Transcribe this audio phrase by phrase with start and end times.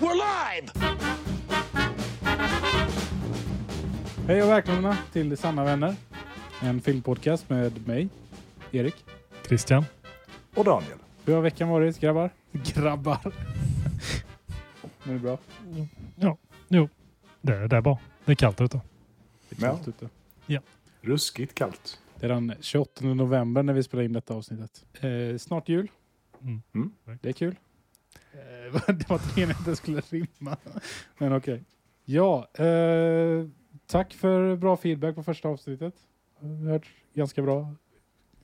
[0.00, 0.68] We're live!
[4.26, 5.96] Hej och välkomna till Sanna vänner.
[6.62, 8.08] En filmpodcast med mig,
[8.70, 9.04] Erik.
[9.46, 9.84] Christian.
[10.54, 10.98] Och Daniel.
[11.24, 12.30] Hur har veckan varit grabbar?
[12.52, 13.18] Grabbar.
[15.04, 15.38] Mår ni bra?
[16.16, 16.36] Ja,
[16.68, 16.88] jo.
[17.40, 17.98] Det, det är bra.
[18.24, 18.80] Det är kallt ute.
[19.48, 20.08] Det är kallt ute.
[21.00, 21.98] Ruskigt kallt.
[22.20, 24.84] Det är den 28 november när vi spelar in detta avsnittet.
[25.00, 25.90] Eh, snart jul.
[26.42, 26.62] Mm.
[26.74, 26.92] Mm.
[27.22, 27.56] Det är kul.
[28.32, 30.56] Eh, det var inte meningen att det skulle rimma.
[31.18, 31.64] Men okej.
[32.04, 33.46] Ja, eh,
[33.86, 35.94] tack för bra feedback på första avsnittet.
[36.40, 37.74] Jag har hört ganska bra.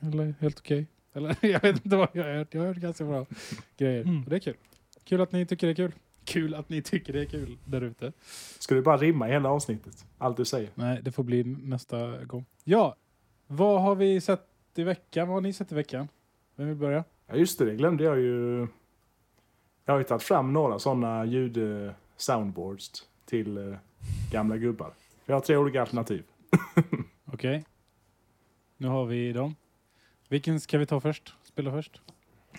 [0.00, 0.86] Eller helt okej.
[1.12, 2.54] Eller jag vet inte vad jag har hört.
[2.54, 3.26] Jag har hört ganska bra
[3.76, 4.02] grejer.
[4.02, 4.24] Mm.
[4.24, 4.56] Och det är kul.
[5.04, 5.92] Kul att ni tycker det är kul.
[6.24, 8.12] Kul att ni tycker det är kul där ute.
[8.58, 10.06] Ska du bara rimma i hela avsnittet?
[10.18, 10.70] Allt du säger.
[10.74, 12.44] Nej, det får bli nästa gång.
[12.64, 12.96] Ja,
[13.46, 15.28] vad har vi sett i veckan?
[15.28, 16.08] Vad har ni sett i veckan?
[16.56, 17.04] Vem vill börja?
[17.26, 18.66] Ja just det, det glömde jag ju.
[19.84, 23.76] Jag har ju tagit fram några sådana ljud-soundboards till eh,
[24.32, 24.92] gamla gubbar.
[25.26, 26.24] Jag har tre olika alternativ.
[27.32, 27.64] Okej.
[28.76, 29.54] Nu har vi dem.
[30.28, 31.34] Vilken ska vi ta först?
[31.42, 32.00] Spela först?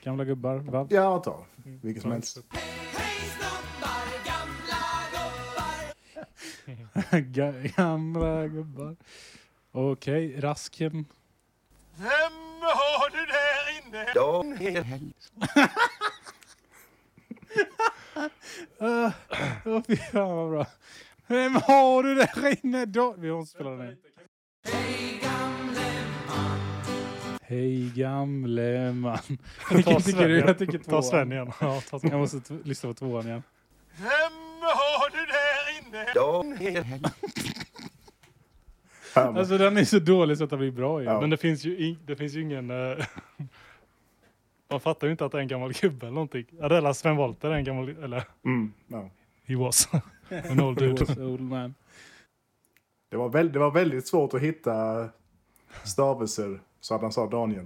[0.03, 0.55] Gamla gubbar?
[0.57, 0.87] Vabb?
[0.91, 1.45] Ja, jag tar
[1.81, 2.37] vilken som helst.
[7.11, 8.95] Ga- Gamla gubbar.
[9.79, 11.05] Okej, rasken.
[11.95, 14.13] Vem har du där inne?
[18.81, 19.11] Uh,
[19.65, 20.65] oh, fy fan vad bra.
[21.27, 23.15] Vem har du där inne då?
[23.17, 23.97] Vi måste spela den här.
[27.41, 29.19] Hej gamle man.
[29.71, 30.39] Vilken tycker du?
[30.39, 31.03] Jag tycker Ta tvåan.
[31.03, 31.51] Sven igen.
[31.61, 32.11] Ja, ta Sven.
[32.11, 33.43] Jag måste lyssna på tvåan igen.
[33.97, 36.13] Vem har du där inne?
[39.23, 41.13] Fan, Alltså den är så dålig så att den blir bra igen.
[41.13, 41.21] Ja.
[41.21, 42.71] Men det finns ju, in, det finns ju ingen...
[42.71, 43.05] eh,
[44.69, 46.45] Man fattar ju inte att det är en gammal gubbe eller någonting.
[46.59, 47.89] Är Sven Wollter, en gammal...
[48.03, 49.09] Eller, mm, ja.
[49.45, 49.89] he was.
[50.49, 51.05] An old dude.
[51.05, 51.75] Was old man.
[53.09, 55.09] det, var väl, det var väldigt svårt att hitta
[55.83, 57.65] stavelser så att han sa Daniel.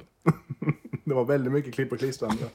[1.03, 2.45] det var väldigt mycket klipp och klistrande.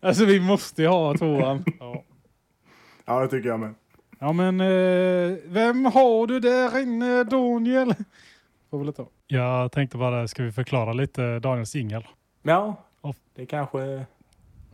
[0.00, 1.64] Alltså vi måste ju ha tvåan.
[1.80, 2.04] Ja.
[3.04, 3.74] Ja, det tycker jag med.
[4.18, 7.94] Ja men, eh, vem har du där inne Daniel?
[8.70, 9.08] Får väl ta.
[9.26, 12.06] Jag tänkte bara, ska vi förklara lite Daniels jingel?
[12.42, 13.16] Ja, Off.
[13.34, 14.06] det kanske är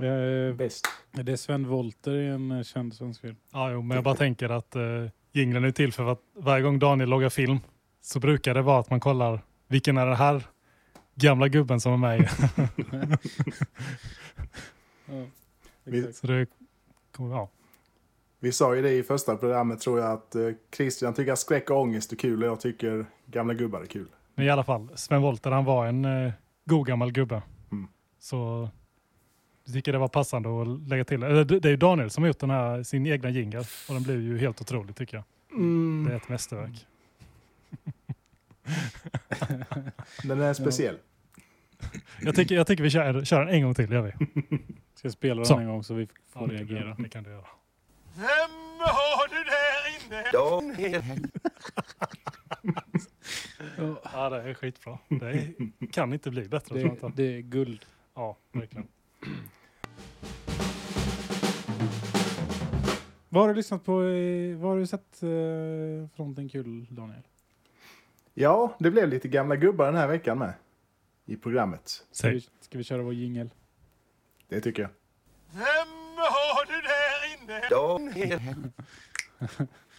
[0.02, 0.86] Eh, bäst.
[1.12, 3.36] det är Sven Wollter i en eh, känd svensk film.
[3.52, 6.78] Ja, jo, men jag bara tänker att uh, jingeln är till för att varje gång
[6.78, 7.58] Daniel loggar film
[8.00, 10.42] så brukar det vara att man kollar vilken är den här
[11.14, 12.24] gamla gubben som är med i.
[15.06, 15.24] Ja,
[15.96, 16.16] exakt.
[16.16, 16.46] Så det
[17.12, 17.48] kommer, ja.
[18.42, 21.70] Vi sa ju det i första programmet tror jag att eh, Christian tycker att skräck
[21.70, 24.06] och ångest är kul och jag tycker gamla gubbar är kul.
[24.34, 26.32] Men i alla fall, Sven Wollter han var en uh,
[26.64, 27.42] god gammal gubbe.
[27.72, 27.88] Mm.
[28.18, 28.68] Så
[29.64, 31.20] jag tycker det var passande att lägga till.
[31.20, 34.02] Det det är ju Daniel som har gjort den här, sin egna jingel och den
[34.02, 35.24] blev ju helt otrolig tycker jag.
[35.58, 36.04] Mm.
[36.08, 36.86] Det är ett mästerverk.
[40.24, 40.96] Den är speciell.
[42.22, 44.12] Jag tycker, jag tycker vi kör, kör den en gång till, gör vi.
[44.94, 45.54] Ska spela Så.
[45.54, 46.96] den en gång så vi får det, reagera.
[46.98, 47.46] det kan du göra.
[48.16, 50.24] Vem har du där inne?
[54.12, 54.98] Ja, det är skitbra.
[55.08, 55.52] Det är,
[55.92, 56.68] kan inte bli bättre.
[56.68, 57.22] tror jag Det, inte.
[57.22, 57.86] det är guld.
[58.14, 58.86] Ja, verkligen.
[63.28, 63.92] Vad har du lyssnat på?
[64.60, 67.22] Vad har du sett eh, för någonting kul Daniel?
[68.34, 70.52] Ja, det blev lite gamla gubbar den här veckan med.
[71.26, 72.06] I programmet.
[72.10, 73.50] Ska vi, ska vi köra vår jingel?
[74.48, 74.90] Det tycker jag.
[75.52, 76.89] Vem har du där?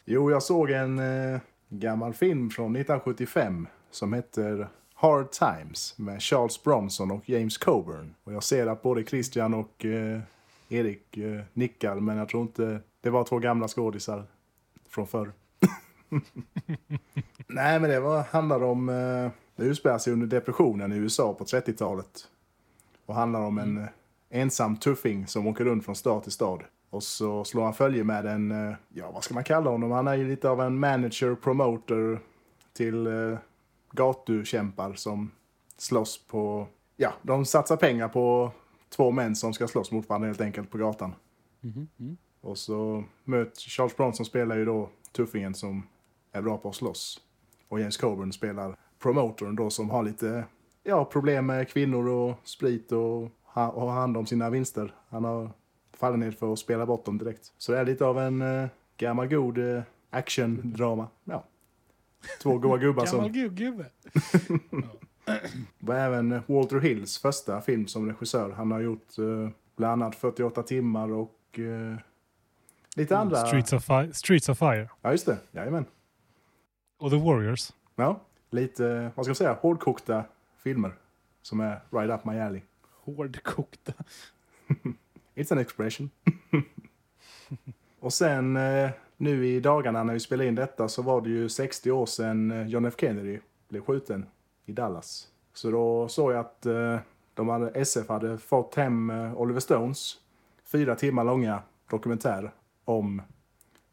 [0.05, 1.39] Jo, jag såg en eh,
[1.69, 8.15] gammal film från 1975 som heter Hard Times med Charles Bronson och James Coburn.
[8.23, 10.19] Och jag ser att både Christian och eh,
[10.69, 14.23] Erik eh, nickar, men jag tror inte det var två gamla skådisar
[14.89, 15.31] från förr.
[17.47, 18.89] Nej, men det var, handlar om...
[18.89, 22.27] Eh, det utspelar sig under depressionen i USA på 30-talet.
[23.05, 23.87] Och handlar om en eh,
[24.29, 26.63] ensam tuffing som åker runt från stad till stad.
[26.91, 29.91] Och så slår han följe med en, eh, ja vad ska man kalla honom?
[29.91, 32.19] Han är ju lite av en manager, promoter
[32.73, 33.37] till eh,
[33.91, 35.31] gatukämpar som
[35.77, 38.51] slåss på, ja de satsar pengar på
[38.89, 41.15] två män som ska slåss mot varandra helt enkelt på gatan.
[41.63, 42.17] Mm.
[42.41, 45.87] Och så möter Charles Bronson spelar ju då tuffingen som
[46.31, 47.19] är bra på att slåss.
[47.67, 50.45] Och James Coburn spelar promotorn då som har lite
[50.83, 54.95] ja, problem med kvinnor och sprit och ha, och ha hand om sina vinster.
[55.09, 55.51] Han har
[56.01, 57.53] fallenhet för att spela bort dem direkt.
[57.57, 58.67] Så det är lite av en eh,
[58.97, 61.07] gammal god eh, actiondrama.
[61.23, 61.43] Ja.
[62.41, 63.33] Två goa gubbar Gammal som...
[63.33, 63.85] gu- gubbe.
[65.79, 68.51] Var även Walter Hills första film som regissör.
[68.51, 71.97] Han har gjort eh, bland annat 48 timmar och eh,
[72.95, 73.35] lite andra...
[73.45, 74.89] Streets, of Fi- Streets of Fire.
[75.01, 75.37] Ja, just det.
[75.51, 75.85] Jajamän.
[76.99, 77.71] Och The Warriors.
[77.95, 78.19] Ja,
[78.49, 80.23] lite, vad ska jag säga, hårdkokta
[80.63, 80.91] filmer
[81.41, 82.61] som är right up my alley.
[83.03, 83.93] Hårdkokta.
[85.35, 86.09] It's an expression.
[87.99, 91.49] och sen eh, nu i dagarna när vi spelade in detta så var det ju
[91.49, 93.39] 60 år sedan eh, John F Kennedy
[93.69, 94.25] blev skjuten
[94.65, 95.27] i Dallas.
[95.53, 96.99] Så då såg jag att eh,
[97.33, 100.17] de hade, SF hade fått hem Oliver Stones
[100.63, 102.51] fyra timmar långa dokumentär
[102.85, 103.21] om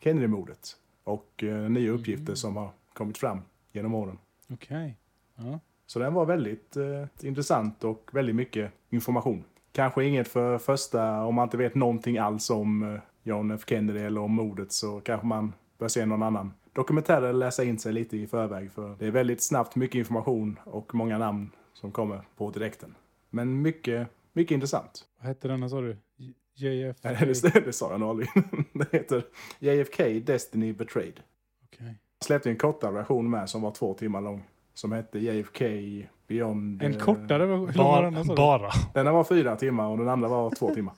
[0.01, 3.41] Kennedy-mordet och nya uppgifter som har kommit fram
[3.73, 4.19] genom åren.
[4.49, 4.97] Okej.
[5.35, 5.61] Ja.
[5.87, 9.45] Så den var väldigt eh, intressant och väldigt mycket information.
[9.79, 13.99] Kanske inget för första, om man inte vet någonting alls om eh, John F Kennedy
[13.99, 17.93] eller om mordet så kanske man bör se någon annan dokumentär eller läsa in sig
[17.93, 18.73] lite i förväg.
[18.73, 22.95] För det är väldigt snabbt, mycket information och många namn som kommer på direkten.
[23.31, 25.05] Men mycket, mycket intressant.
[25.19, 25.97] Vad hette den sa du?
[26.17, 26.97] J- JF?
[27.03, 28.29] Nej, det, det sa jag nog aldrig.
[28.73, 29.25] Det heter
[29.59, 31.21] JFK Destiny Betrayed.
[31.65, 31.95] Okej.
[32.19, 34.45] Jag släppte en kortare version med som var två timmar lång.
[34.75, 35.65] Som hette JFK
[36.29, 36.83] Beyond...
[36.83, 37.43] En kortare?
[37.43, 38.11] Hur var Bara.
[38.11, 38.37] den, sa du?
[38.37, 38.71] bara.
[38.95, 40.95] Den var fyra timmar och den andra var två timmar.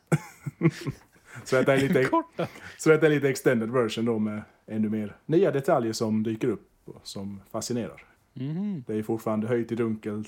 [1.44, 2.46] så, detta är lite, Korta?
[2.78, 6.68] så detta är lite extended version då med ännu mer nya detaljer som dyker upp
[6.84, 8.04] och som fascinerar.
[8.34, 8.84] Mhm.
[8.86, 10.24] Det är fortfarande höjt i dunkel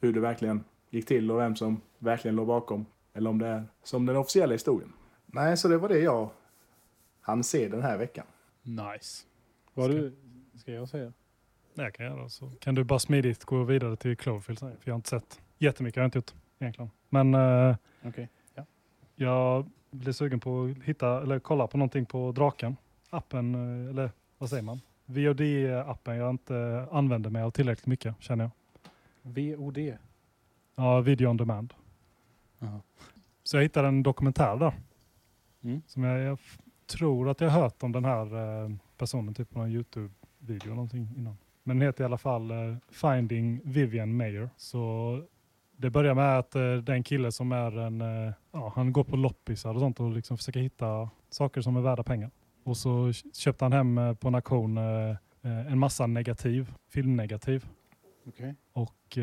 [0.00, 2.86] hur det verkligen gick till och vem som verkligen låg bakom.
[3.14, 4.92] Eller om det är som den officiella historien.
[5.26, 6.30] Nej, så det var det jag
[7.20, 8.26] hann se den här veckan.
[8.62, 9.24] Nice.
[9.74, 10.16] Vad du...
[10.54, 11.12] Ska jag säga?
[11.76, 12.28] Jag kan göra.
[12.28, 14.58] Så kan du bara smidigt gå vidare till Cloverfield.
[14.58, 15.96] För jag har inte sett jättemycket.
[15.96, 16.90] Jag har inte gjort egentligen.
[17.08, 18.28] Men eh, Okej.
[18.54, 18.64] Ja.
[19.14, 22.76] jag blir sugen på att hitta eller kolla på någonting på Draken.
[23.10, 24.80] Appen, eh, eller vad säger man?
[25.06, 28.50] VOD-appen jag inte använder mig av tillräckligt mycket känner jag.
[29.22, 29.78] VOD.
[30.74, 31.74] Ja, video on demand.
[32.58, 32.80] Jaha.
[33.42, 34.74] Så jag hittade en dokumentär där.
[35.62, 35.82] Mm.
[35.86, 36.38] Som jag, jag
[36.86, 38.34] tror att jag hört om den här
[38.64, 41.36] eh, personen, typ på någon YouTube-video eller någonting innan.
[41.66, 44.50] Men den heter i alla fall eh, Finding Vivian Mayer.
[44.56, 45.22] Så
[45.76, 48.92] det börjar med att eh, det är en kille som är en, eh, ja, han
[48.92, 52.30] går på loppisar och sånt och liksom försöker hitta saker som är värda pengar.
[52.64, 54.78] Och så köpte han hem på en auktion
[55.42, 57.66] en massa negativ, filmnegativ
[58.26, 58.54] Okej.
[58.72, 59.18] och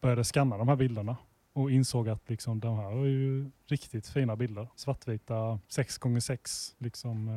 [0.00, 1.16] började scanna de här bilderna
[1.52, 4.68] och insåg att liksom, de här var ju riktigt fina bilder.
[4.76, 7.30] Svartvita 6x6 liksom.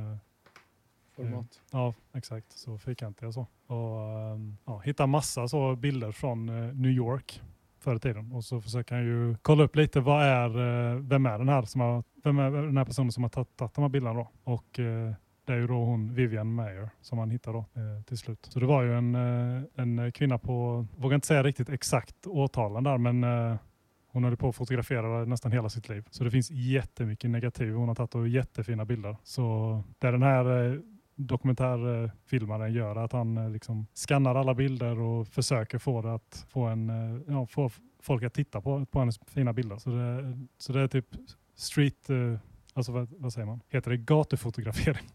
[1.19, 1.61] Eh, Format.
[1.71, 2.51] ja, exakt.
[2.51, 3.47] Så fyrkantiga så.
[3.67, 7.41] Och eh, ja, hitta massa så bilder från eh, New York
[7.79, 8.31] förr i tiden.
[8.31, 11.61] Och så försöker han ju kolla upp lite vad är, eh, vem är den här
[11.61, 14.29] som har, vem är den här personen som har tagit de här bilderna då?
[14.43, 15.13] Och eh,
[15.45, 18.47] det är ju då hon Vivian Mayer som han hittar då eh, till slut.
[18.49, 22.83] Så det var ju en, eh, en kvinna på, vågar inte säga riktigt exakt årtalen
[22.83, 23.55] där men eh,
[24.07, 26.05] hon höll på att fotografera nästan hela sitt liv.
[26.09, 29.17] Så det finns jättemycket negativ hon har tagit jättefina bilder.
[29.23, 30.81] Så det den här
[31.17, 36.63] dokumentärfilmaren gör att han eh, liksom skannar alla bilder och försöker få det att få,
[36.63, 37.69] en, eh, ja, få
[37.99, 39.77] folk att titta på, på hennes fina bilder.
[39.77, 41.07] Så det, så det är typ
[41.55, 42.39] street, eh,
[42.73, 43.61] alltså vad, vad säger man?
[43.69, 45.07] Heter det gatufotografering?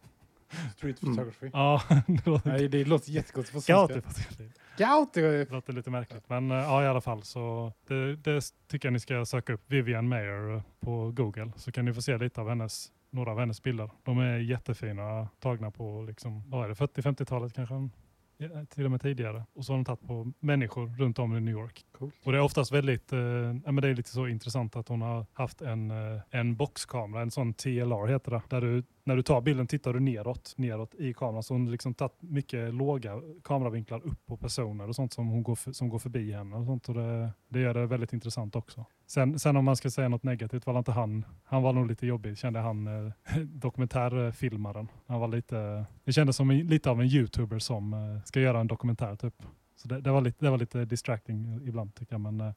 [0.77, 1.15] Street Mm.
[1.17, 1.51] photography.
[1.53, 3.73] Ja, det låter Nej, det låter jättegott på svenska.
[3.95, 4.53] gatufotografering.
[4.79, 5.21] Gaute!
[5.21, 6.29] Det låter lite märkligt.
[6.29, 10.09] Men ja, i alla fall så det, det tycker jag ni ska söka upp Vivian
[10.09, 13.91] Mayer på Google så kan ni få se lite av hennes, några av hennes bilder.
[14.03, 17.89] De är jättefina, tagna på liksom, vad är det, 40-50-talet kanske?
[18.37, 19.45] Ja, till och med tidigare.
[19.53, 21.85] Och så har de tagit på människor runt om i New York.
[21.93, 22.15] Coolt.
[22.25, 23.21] Och det är oftast väldigt, eh,
[23.65, 27.23] ja, men det är lite så intressant att hon har haft en, eh, en boxkamera,
[27.23, 30.95] en sån TLR heter det, där du, när du tar bilden tittar du neråt, neråt
[30.95, 31.43] i kameran.
[31.43, 35.43] Så hon har liksom tagit mycket låga kameravinklar upp på personer och sånt som, hon
[35.43, 36.57] går, för, som går förbi henne.
[36.57, 38.85] Och sånt, och det, det gör det väldigt intressant också.
[39.13, 42.07] Sen, sen om man ska säga något negativt var inte han, han var nog lite
[42.07, 44.89] jobbig kände han, eh, dokumentärfilmaren.
[45.07, 48.61] Han var lite, det kändes som en, lite av en youtuber som eh, ska göra
[48.61, 49.43] en dokumentär typ.
[49.77, 52.21] Så det, det, var lite, det var lite distracting ibland tycker jag.
[52.21, 52.53] Men eh,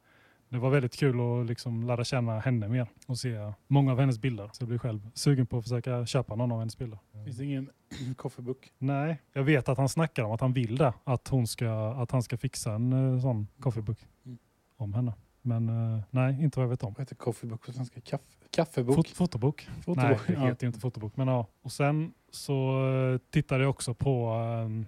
[0.50, 4.20] det var väldigt kul att liksom lära känna henne mer och se många av hennes
[4.20, 4.50] bilder.
[4.54, 7.00] Så jag blir själv sugen på att försöka köpa någon av hennes bilder.
[7.26, 7.70] Finns det ingen
[8.16, 8.72] coffeebook?
[8.78, 10.94] Nej, jag vet att han snackar om att han vill det.
[11.04, 14.38] Att, hon ska, att han ska fixa en eh, sån coffeebook Mm.
[14.78, 15.14] om henne.
[15.46, 16.94] Men eh, nej, inte vad jag vet om.
[16.94, 18.02] Vad heter coffeebook på svenska?
[18.02, 18.22] Kaff
[18.56, 18.96] kaffebok?
[18.96, 19.68] Fot fotobok?
[19.82, 21.18] Fotobok, Nej, det heter ju inte fotobok.
[21.18, 21.48] Men ja.
[21.62, 24.32] Och sen så eh, tittade jag också på,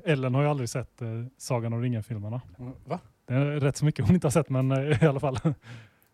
[0.05, 2.41] eh, Ellen har ju aldrig sett eh, Sagan om ringen-filmerna.
[2.85, 2.99] Va?
[3.25, 5.39] Det är rätt så mycket hon inte har sett, men eh, i alla fall.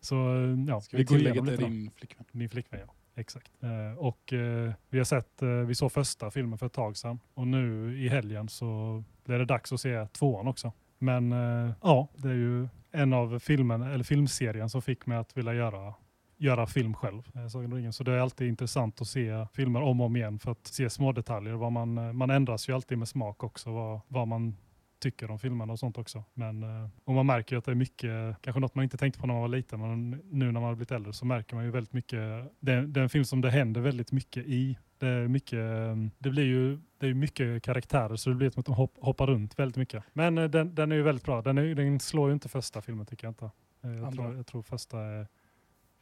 [0.00, 1.68] Så eh, ja, Ska vi går tillägga igenom till lite då.
[1.68, 2.24] din flickvän?
[2.32, 2.92] Min flickvän, ja.
[3.16, 3.50] Exakt.
[3.60, 7.18] Eh, och eh, vi har sett, eh, vi såg första filmen för ett tag sedan.
[7.34, 10.72] Och nu i helgen så blir det dags att se tvåan också.
[10.98, 15.36] Men eh, ja, det är ju en av filmen, eller filmserien som fick mig att
[15.36, 15.94] vilja göra
[16.36, 17.22] göra film själv.
[17.34, 17.92] Eh, Sagan.
[17.92, 20.90] Så det är alltid intressant att se filmer om och om igen för att se
[20.90, 21.52] små detaljer.
[21.52, 24.56] Vad man, eh, man ändras ju alltid med smak också, vad, vad man
[25.02, 26.24] tycker om filmerna och sånt också.
[26.34, 29.20] Men, eh, och man märker ju att det är mycket, kanske något man inte tänkte
[29.20, 31.64] på när man var liten, men nu när man har blivit äldre så märker man
[31.64, 32.20] ju väldigt mycket,
[32.60, 34.78] det, är- det är en film som det händer väldigt mycket i.
[35.04, 38.60] Det är mycket, eh, det blir ju det är mycket karaktärer så det blir som
[38.60, 40.04] att de hopp, hoppar runt väldigt mycket.
[40.12, 41.42] Men eh, den, den är ju väldigt bra.
[41.42, 43.50] Den, är, den slår ju inte första filmen tycker jag inte.
[43.82, 45.26] Eh, Jag tror, jag tror första är,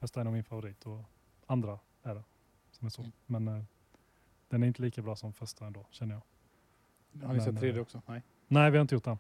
[0.00, 1.04] första är nog min favorit och
[1.46, 2.22] andra är det.
[2.70, 3.02] Som är så.
[3.02, 3.12] Mm.
[3.26, 3.64] Men eh,
[4.48, 7.26] den är inte lika bra som första ändå känner jag.
[7.26, 8.02] Har ni sett tredje också?
[8.06, 8.22] Nej.
[8.48, 9.18] Nej, vi har inte gjort den.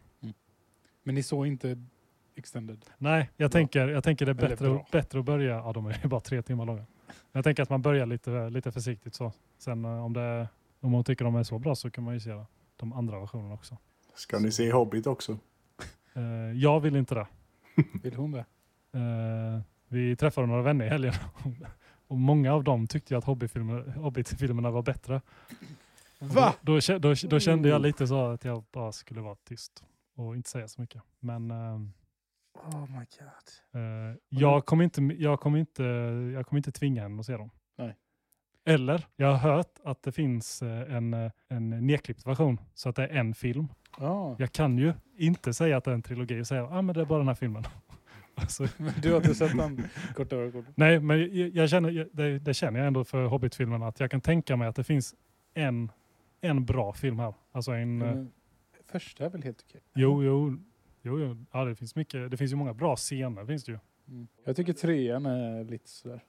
[1.02, 1.84] Men ni såg inte
[2.34, 2.84] Extended?
[2.98, 3.58] Nej, jag Bra.
[3.58, 6.42] tänker, jag tänker det är bättre, bättre att börja, ja de är ju bara tre
[6.42, 6.84] timmar långa.
[7.32, 9.32] Jag tänker att man börjar lite, lite försiktigt så.
[9.62, 10.48] Sen eh, om, det,
[10.80, 12.44] om man tycker de är så bra så kan man ju se
[12.76, 13.76] de andra versionerna också.
[14.14, 15.38] Ska ni se Hobbit också?
[16.14, 16.22] Eh,
[16.54, 17.26] jag vill inte det.
[18.02, 18.44] Vill hon det?
[18.92, 21.14] Eh, vi träffade några vänner i helgen
[22.08, 25.20] och många av dem tyckte att Hobbit-filmer- Hobbit-filmerna var bättre.
[26.18, 26.54] Va?
[26.60, 30.36] Då, kä- då, då kände jag lite så att jag bara skulle vara tyst och
[30.36, 31.02] inte säga så mycket.
[31.20, 31.92] Men ehm,
[32.54, 34.16] Oh my god.
[34.28, 35.82] jag, kommer inte, jag, kommer inte,
[36.34, 37.50] jag kommer inte tvinga henne att se dem.
[38.64, 42.96] Eller, jag har hört att det finns eh, en, eh, en nedklippt version så att
[42.96, 43.68] det är en film.
[43.98, 44.36] Ja.
[44.38, 46.94] Jag kan ju inte säga att det är en trilogi och säga att ah, men
[46.94, 47.64] det är bara den här filmen.
[48.34, 50.72] Alltså, Men du har inte sett den korta versionen?
[50.74, 54.10] Nej, men jag, jag känner, jag- det, det känner jag ändå för Hobbit-filmerna att jag
[54.10, 55.14] kan tänka mig att det finns
[55.54, 55.92] en,
[56.40, 57.34] en bra film här.
[57.52, 58.32] Alltså en, Men
[58.86, 59.80] Första är väl helt okej?
[59.94, 60.58] jo, jo,
[61.02, 63.78] jo, jo, ja, det finns mycket, det finns ju många bra scener finns det ju.
[64.08, 64.28] Mm.
[64.44, 66.20] Jag tycker trean är lite sådär.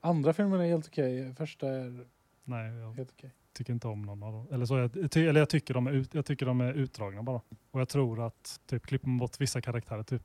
[0.00, 1.34] Andra filmen är helt okej.
[1.34, 2.06] Första är
[2.44, 3.30] Nej, jag helt okej.
[3.52, 4.46] tycker inte om någon av dem.
[4.52, 7.22] Eller, så, jag, ty, eller jag, tycker de är ut, jag tycker de är utdragna
[7.22, 7.40] bara.
[7.70, 10.22] Och jag tror att typ klipper man bort vissa karaktärer typ,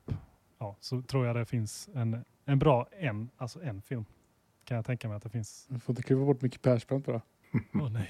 [0.60, 4.05] ja, så tror jag det finns en, en bra en, alltså en film.
[4.63, 5.67] Kan jag tänka mig att det finns.
[5.70, 7.22] Du får inte klippa bort Micke Persbrandt bara.
[7.74, 8.10] Åh nej.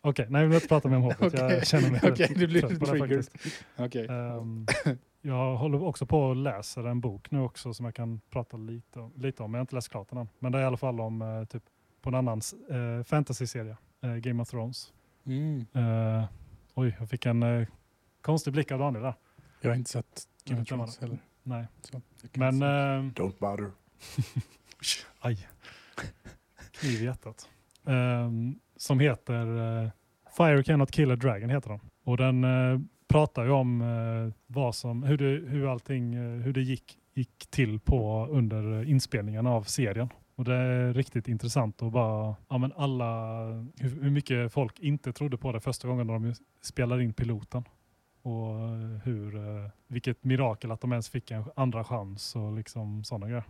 [0.00, 1.18] Okej, nej vi vill inte prata mer om Hobbit.
[1.20, 3.24] Okej, Jag känner mig okej, rätt du blir triggered.
[3.24, 3.56] faktiskt.
[3.76, 4.08] Okej.
[5.24, 8.56] Ehm, jag håller också på att läsa en bok nu också som jag kan prata
[8.56, 9.54] lite, om- lite om.
[9.54, 10.28] Jag har inte läst klart den än.
[10.38, 11.62] Men det är i alla fall om eh, typ
[12.02, 12.40] på en annan
[12.72, 14.92] uh, fantasy-serie, eh, Game of Thrones.
[15.26, 15.66] Mm.
[15.72, 16.24] Eh,
[16.74, 17.68] oj, jag fick en eh,
[18.20, 19.14] konstig blick av Daniel där.
[19.60, 21.18] Jag har inte sett Game Nej, of Thrones heller.
[21.42, 22.00] Nej, Så
[22.32, 22.70] men säga.
[22.96, 23.70] eh, Don't bother.
[25.20, 25.48] aj.
[26.70, 27.48] Kniv i hjärtat.
[27.86, 29.46] Ehm, som heter
[29.84, 29.90] eh,
[30.36, 31.80] Fire Cannot Kill a Dragon heter den.
[32.04, 32.80] Och den eh,
[33.14, 37.46] pratar ju om eh, vad som, hur, det, hur allting, eh, hur det gick, gick
[37.50, 40.08] till på under inspelningen av serien.
[40.34, 43.36] Och det är riktigt intressant att bara, ja men alla,
[43.78, 47.64] hur, hur mycket folk inte trodde på det första gången när de spelade in piloten.
[48.22, 53.04] Och eh, hur, eh, vilket mirakel att de ens fick en andra chans och liksom
[53.04, 53.44] sådana grejer.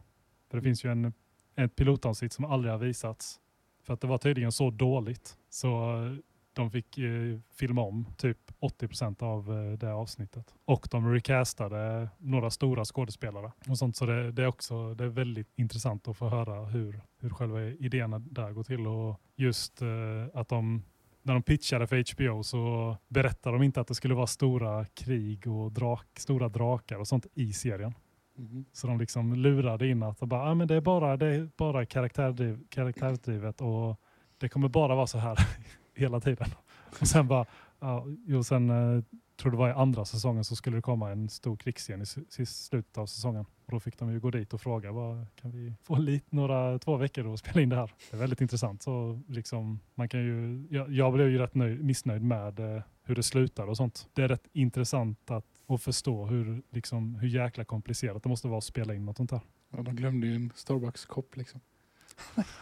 [0.51, 1.13] För det finns ju en,
[1.57, 3.41] ett pilotavsnitt som aldrig har visats.
[3.83, 5.37] För att det var tydligen så dåligt.
[5.51, 6.13] Så eh,
[6.55, 10.55] de fick eh, filma om typ 80% av eh, det avsnittet.
[10.65, 13.53] Och de recastade några stora skådespelare.
[13.69, 13.97] Och sånt.
[13.97, 17.63] Så det, det, är också det är väldigt intressant att få höra hur, hur själva
[17.63, 18.87] idéerna där går till.
[18.87, 19.89] Och just eh,
[20.35, 20.83] att de
[21.25, 25.47] när de pitchade för HBO så berättade de inte att det skulle vara stora krig
[25.47, 27.95] och drak, stora drakar och sånt i serien.
[28.37, 28.65] Mhm.
[28.73, 31.87] Så de liksom lurade in att bara, ah, men det är bara, det är bara
[31.87, 34.01] karaktärdriv, karaktärsdrivet och
[34.39, 35.39] det kommer bara vara så här
[35.95, 36.49] hela tiden.
[37.01, 37.47] Och sen bara,
[37.81, 39.05] ja, jo, sen eh,
[39.37, 42.47] tror det var i andra säsongen så skulle det komma en stor krigsscen i i
[42.47, 43.47] slutet av säsongen.
[43.67, 46.79] Och då fick de ju gå dit och fråga, vad, kan vi få lite, några,
[46.79, 47.93] två veckor och spela in det här?
[48.11, 48.83] Det är väldigt intressant.
[48.83, 53.15] Så liksom, man kan ju, jag, jag blev ju rätt nöjd, missnöjd med eh, hur
[53.15, 54.09] det slutar och sånt.
[54.13, 58.59] Det är rätt intressant att, att förstå hur, liksom, hur jäkla komplicerat det måste vara
[58.59, 59.41] att spela in något sånt här.
[59.71, 61.61] Ja, de glömde ju en Starbucks-kopp liksom.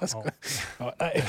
[0.01, 0.25] Ja.
[0.79, 1.25] Ja, nej,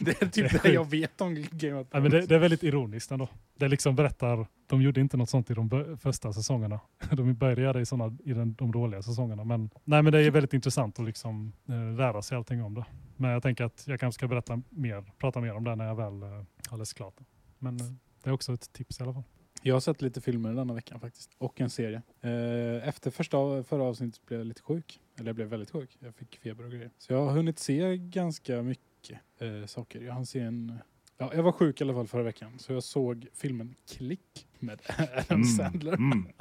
[0.00, 2.62] det är typ det jag vet om Game of Ja, men det, det är väldigt
[2.62, 3.28] ironiskt ändå.
[3.58, 6.80] Det liksom berättar, de gjorde inte något sånt i de första säsongerna.
[7.10, 9.44] De började i, såna, i den, de dåliga säsongerna.
[9.44, 12.84] Men, nej, men det är väldigt intressant att liksom, eh, lära sig allting om det.
[13.16, 15.94] Men jag tänker att jag kanske ska berätta mer, prata mer om det när jag
[15.94, 17.24] väl eh, har läst klart det.
[17.58, 17.86] Men eh,
[18.22, 19.24] det är också ett tips i alla fall.
[19.64, 21.30] Jag har sett lite filmer denna veckan faktiskt.
[21.38, 22.02] Och en serie.
[22.20, 25.00] Eh, Efter första, förra avsnittet blev jag lite sjuk.
[25.16, 25.96] Eller jag blev väldigt sjuk.
[25.98, 26.90] Jag fick feber och grejer.
[26.98, 30.00] Så jag har hunnit se ganska mycket eh, saker.
[30.00, 30.78] Jag hann se en...
[31.18, 32.58] Ja, jag var sjuk i alla fall förra veckan.
[32.58, 34.80] Så jag såg filmen Klick med
[35.16, 35.92] Adam Sandler.
[35.92, 36.26] Mm.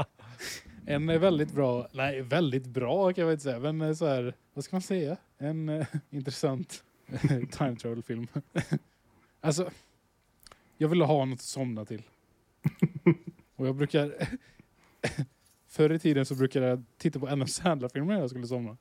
[0.86, 4.34] En är väldigt bra, nej väldigt bra kan jag inte säga, men eh, så här,
[4.54, 5.18] vad ska man säga?
[5.38, 6.84] En eh, intressant
[7.52, 8.28] time travel film.
[9.42, 9.70] alltså,
[10.78, 12.04] jag ville ha något att somna till.
[13.56, 14.14] Och jag brukar
[15.68, 18.78] Förr i tiden så brukade jag titta på Adam Sandler-filmer när jag skulle somna.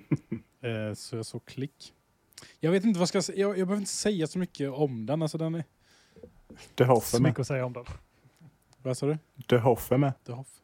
[0.60, 1.94] eh, så jag såg klick.
[2.60, 3.38] Jag vet inte vad jag ska säga.
[3.38, 5.22] Jag, jag behöver inte säga så mycket om den.
[5.22, 5.64] Alltså den är...
[6.74, 7.30] The Hoff är Så med.
[7.30, 7.84] mycket att säga om den.
[8.82, 9.18] Vad sa du?
[9.48, 10.12] The Hoff är med.
[10.24, 10.62] The Hoff.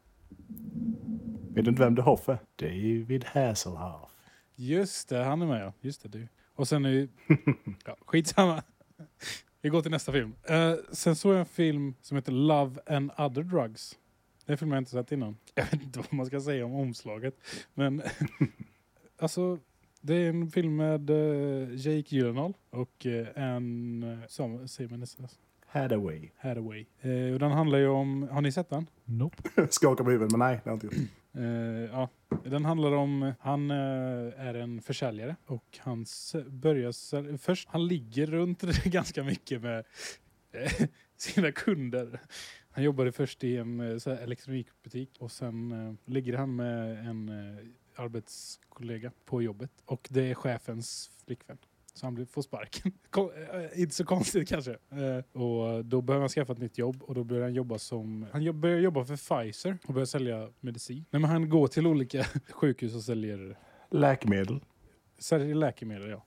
[1.53, 2.39] Vet du inte vem The Hoff är?
[2.55, 4.11] David Hasselhoff.
[4.55, 5.73] Just det, han är med ja.
[5.81, 6.27] Just det, du.
[6.55, 7.07] Och sen är ju...
[7.85, 8.63] Ja, skitsamma.
[9.63, 10.35] Vi går till nästa film.
[10.43, 13.97] Eh, sen såg jag en film som heter Love and other drugs.
[14.45, 15.37] Den filmen har jag inte sett innan.
[15.55, 17.35] Jag vet inte vad man ska säga om omslaget.
[17.73, 18.01] Men
[19.19, 19.59] alltså,
[20.01, 24.99] det är en film med uh, Jake Gyllenhaal och uh, en, uh, som säger man
[24.99, 25.27] nästan,
[25.67, 26.29] Hathaway.
[26.37, 26.85] Hathaway.
[27.01, 28.87] Eh, och den handlar ju om, har ni sett den?
[29.05, 29.37] Nope.
[29.69, 31.09] Skakar på huvudet, men nej, det har jag inte gjort.
[31.37, 32.09] Uh, ja,
[32.43, 36.05] den handlar om, han uh, är en försäljare och han
[36.47, 39.85] börjar, först, han ligger runt ganska mycket med
[40.51, 40.87] eh,
[41.17, 42.19] sina kunder.
[42.71, 47.31] Han jobbade först i en så här, elektronikbutik och sen uh, ligger han med en
[47.95, 51.57] arbetskollega på jobbet och det är chefens flickvän.
[51.93, 52.91] Så han får sparken.
[53.53, 54.71] Eh, Inte så konstigt kanske.
[54.71, 58.25] Eh, Och då behöver han skaffa ett nytt jobb och då börjar han jobba som...
[58.31, 61.05] Han börjar jobba för Pfizer och börjar sälja medicin.
[61.09, 63.57] Nej, men han går till olika sjukhus och säljer,
[63.91, 64.59] Läkemedel.
[65.19, 66.09] säljer läkemedel.
[66.09, 66.25] Ja.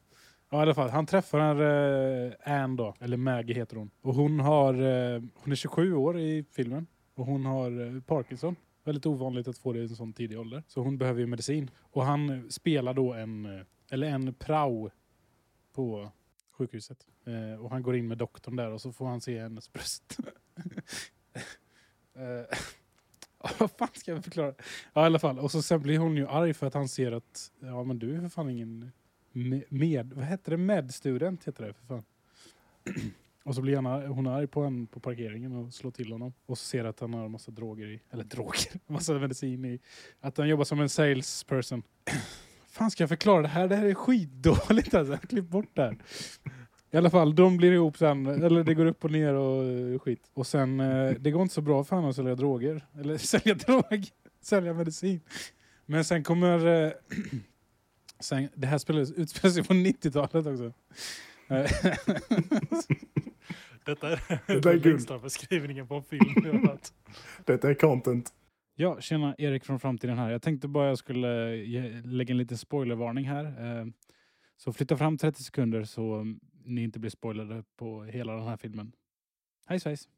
[0.50, 0.90] Ja, i alla fall.
[0.90, 3.90] Han träffar uh, Anne då, eller Maggie heter hon.
[4.02, 6.86] Och hon har, eh, hon är 27 år i filmen.
[7.14, 8.56] Och hon har eh, Parkinson.
[8.84, 10.62] Väldigt ovanligt att få det i en sån tidig ålder.
[10.66, 11.70] Så hon behöver ju medicin.
[11.80, 14.90] Och han spelar då en, eller en prao
[15.76, 16.10] på
[16.50, 17.06] sjukhuset.
[17.24, 20.18] Eh, och han går in med doktorn där och så får han se hennes bröst.
[22.14, 22.56] eh,
[23.58, 24.54] vad fan ska jag förklara?
[24.92, 25.38] Ja, i alla fall.
[25.38, 28.16] Och så sen blir hon ju arg för att han ser att ja, men du
[28.16, 28.92] är för fan ingen
[29.68, 30.12] med...
[30.12, 30.56] Vad heter det?
[30.56, 32.04] Medstudent heter det för fan.
[33.44, 36.32] Och så blir han, hon arg på honom på parkeringen och slår till honom.
[36.46, 39.80] Och så ser att han har en massa droger i, eller droger, massa medicin i.
[40.20, 41.82] Att han jobbar som en salesperson.
[42.76, 43.68] fan ska jag förklara det här?
[43.68, 45.16] Det här är skitdåligt alltså.
[45.28, 45.96] Klipp bort det här.
[46.90, 49.98] I alla fall, de blir ihop sen, eller det går upp och ner och eh,
[49.98, 50.30] skit.
[50.34, 52.84] Och sen, eh, det går inte så bra för honom att sälja droger.
[53.00, 54.06] Eller sälja drog,
[54.42, 55.20] sälja medicin.
[55.86, 56.92] Men sen kommer, eh,
[58.20, 60.72] sen, det här spelas, utspelar sig på 90-talet också.
[63.84, 66.68] Detta är är den längsta beskrivningen på en film.
[67.44, 68.32] Detta är content.
[68.78, 70.30] Ja, tjena Erik från framtiden här.
[70.30, 73.44] Jag tänkte bara jag skulle ge, lägga en liten spoilervarning här.
[73.44, 73.86] Eh,
[74.56, 76.24] så flytta fram 30 sekunder så
[76.64, 78.92] ni inte blir spoilade på hela den här filmen.
[79.66, 80.08] Hej svejs!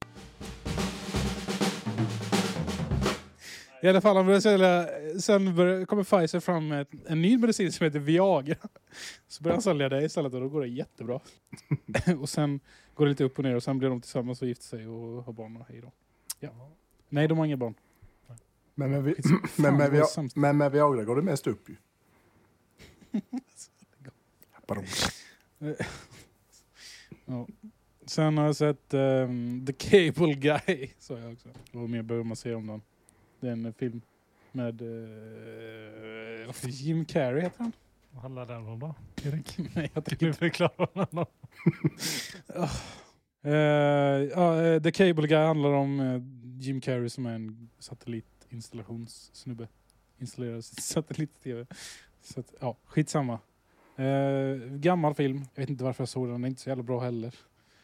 [3.83, 4.89] I alla fall, han sälja,
[5.21, 5.47] sen
[5.87, 8.57] kommer Pfizer fram med en ny medicin som heter Viagra.
[9.29, 11.21] Så börjar han sälja det istället och då går det jättebra.
[12.21, 12.61] och sen
[12.95, 15.25] går det lite upp och ner och sen blir de tillsammans och gifter sig och
[15.25, 15.93] har barn och hej då.
[16.41, 16.71] Ja.
[17.09, 17.75] Nej, de har inga barn.
[18.79, 19.15] Men med, vi,
[19.57, 20.37] men med, sämst.
[20.37, 21.77] men med Viagra går det mest upp ju.
[27.25, 27.47] Ja.
[28.07, 30.91] Sen har jag sett ehm, The Cable Guy.
[30.99, 31.49] Så jag också.
[31.73, 32.83] Vad mer behöver man säga om den?
[33.41, 34.01] Det är en film
[34.53, 37.73] med uh, Jim Carrey heter han.
[38.11, 38.95] Vad handlar den om då?
[39.25, 39.59] Erik?
[39.75, 41.27] Nej, jag tänker du förklara vad den handlar
[42.55, 42.69] om?
[43.43, 43.53] Eh,
[44.35, 46.23] ja, eh, The Cable Guy handlar om eh,
[46.61, 47.69] Jim Carrey som är en
[48.51, 49.69] Installationssnubbe
[50.19, 51.67] Installerar sitt satellit-tv.
[52.21, 53.39] Så att, ja, skitsamma.
[53.97, 55.45] Eh, gammal film.
[55.55, 56.33] Jag vet inte varför jag såg den.
[56.33, 57.35] Den är inte så jävla bra heller.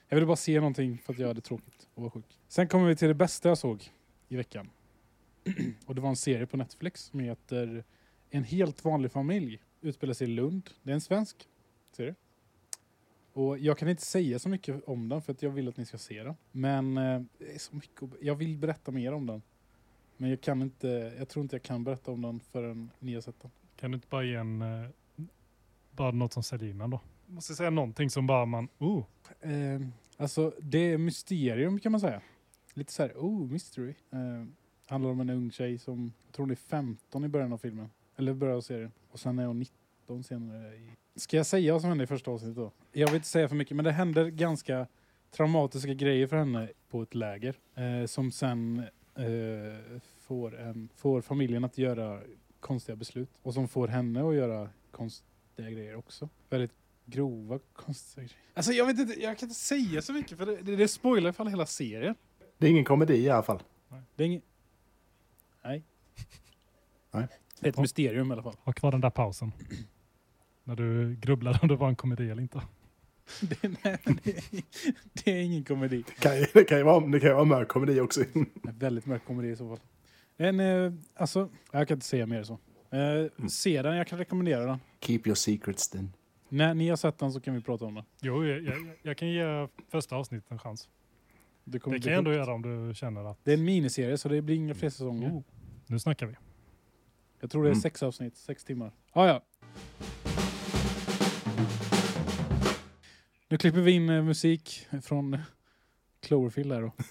[0.09, 2.39] Jag ville bara se någonting för att jag hade tråkigt och var sjuk.
[2.49, 3.91] Sen kommer vi till det bästa jag såg
[4.29, 4.71] i veckan.
[5.87, 7.85] och det var en serie på Netflix som heter
[8.31, 9.63] En helt vanlig familj.
[9.81, 10.71] Utspelar sig i Lund.
[10.83, 11.49] Det är en svensk
[11.93, 12.15] serie.
[13.33, 15.87] Och jag kan inte säga så mycket om den för att jag vill att ni
[15.87, 16.35] ska se den.
[16.53, 19.43] Men eh, det är så mycket jag vill berätta mer om den.
[20.17, 23.21] Men jag kan inte, jag tror inte jag kan berätta om den förrän ni har
[23.21, 23.51] sett den.
[23.77, 24.63] Kan du inte bara ge en...
[24.63, 24.89] eh,
[25.91, 27.01] Bara något som säljer in den då?
[27.27, 28.69] Måste säga någonting som bara man...
[28.79, 29.05] Oh,
[29.41, 29.81] Eh,
[30.17, 32.21] alltså det är mysterium kan man säga.
[32.75, 33.95] Lite så här, oh mystery.
[34.13, 34.45] Eh,
[34.87, 37.91] handlar om en ung tjej som, jag tror hon är 15 i början av filmen.
[38.17, 38.93] Eller början av serien.
[39.11, 40.75] Och sen är hon 19 senare.
[40.77, 40.91] I...
[41.17, 42.73] Ska jag säga vad som hände i första avsnittet då?
[42.93, 44.87] Jag vill inte säga för mycket men det händer ganska
[45.31, 47.55] traumatiska grejer för henne på ett läger.
[47.75, 48.85] Eh, som sen
[49.17, 52.21] eh, får, en, får familjen att göra
[52.61, 53.31] konstiga beslut.
[53.43, 56.29] Och som får henne att göra konstiga grejer också.
[56.51, 56.73] Väldigt
[57.05, 58.39] grova konstiga grejer.
[58.55, 61.31] Alltså jag vet inte, jag kan inte säga så mycket för det, det, det spoilar
[61.31, 62.15] ifall hela serien.
[62.59, 63.63] Det är ingen komedi i alla fall.
[64.17, 64.43] Det är inget...
[65.65, 65.85] Nej.
[67.11, 67.27] Nej.
[67.61, 68.57] Det är ett mysterium i alla fall.
[68.65, 69.53] ha kvar den där pausen.
[70.65, 72.63] När du grubblade om det var en komedi eller inte.
[73.41, 74.45] Det, nej, det, är,
[75.25, 76.05] det är ingen komedi.
[76.07, 78.21] Det kan, ju- det kan ju vara, det kan ju vara mörk komedi också.
[78.35, 79.79] En väldigt mörk komedi i så fall.
[80.37, 82.53] En, eh, alltså, jag kan inte säga mer så.
[82.91, 82.99] Eh,
[83.39, 83.49] Mm.
[83.49, 84.79] Se den, jag kan rekommendera den.
[85.01, 86.13] Keep your secrets then.
[86.49, 88.05] När ni har sett den så kan vi prata om den.
[88.23, 90.89] Jo, jag, jag, jag kan ge första avsnittet en chans.
[91.65, 93.39] Det, kommer Det kan jag ändå göra om du känner att...
[93.45, 95.31] det är en miniserie så det blir inga fler säsonger.
[95.31, 95.43] Oh,
[95.87, 96.35] nu snackar vi.
[97.41, 97.81] Jag tror det är Mm.
[97.83, 98.93] sex avsnitt, sex timmar.
[99.13, 99.43] Ah, ja.
[103.49, 105.39] Nu klipper vi in eh, musik från
[106.23, 106.93] Cloverfield här då.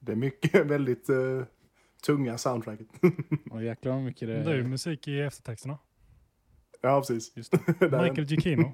[0.00, 1.16] Det är mycket väldigt eh,
[2.06, 2.86] tunga soundtracket.
[3.50, 5.78] Och jäklar vad mycket det Det är ju musik i eftertexterna.
[6.80, 7.36] ja, precis.
[7.36, 8.72] Just det, är, Michael Giacchino.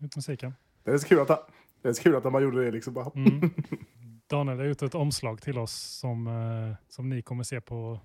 [0.00, 0.54] Ut musiken.
[0.84, 1.38] det är så kul att, han-
[1.82, 2.94] det är så kul att de bara gjorde det liksom.
[2.94, 3.10] Bara.
[3.14, 3.50] Mm.
[4.26, 8.00] Daniel har gjort ett omslag till oss som, eh, som ni kommer se på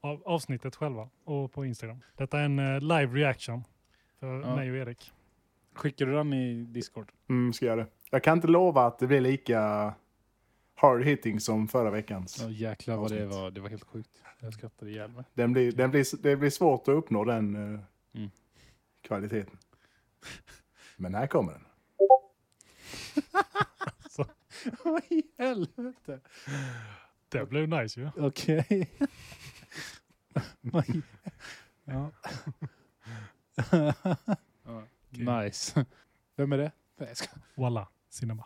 [0.00, 2.00] av, avsnittet själva och på Instagram.
[2.16, 3.64] Detta är en eh, live reaction
[4.20, 4.56] för Ja.
[4.56, 5.12] mig och Erik.
[5.78, 7.12] Skickar du den i Discord?
[7.28, 7.86] Mm, ska jag det.
[8.10, 9.94] Jag kan inte lova att det blir lika
[10.74, 12.38] hard hitting som förra veckans.
[12.42, 13.50] Ja jäklar vad det var.
[13.50, 14.10] Det var helt sjukt.
[14.40, 15.24] Jag skrattade ihjäl mig.
[15.34, 17.80] Den blir, den blir, det blir svårt att uppnå den eh,
[18.14, 18.30] Mm.
[19.02, 19.58] kvaliteten.
[20.96, 21.62] Men här kommer den.
[24.84, 26.20] Vad i helvete?
[27.28, 28.10] Det blev nice ju.
[28.16, 28.90] Okej.
[30.60, 31.02] Vad i-
[31.84, 32.10] ja.
[35.18, 35.42] Ja.
[35.42, 35.84] Nice.
[36.36, 36.72] Vem är det?
[36.96, 37.28] Nej, jag ska...
[37.54, 38.44] Walla Cinema.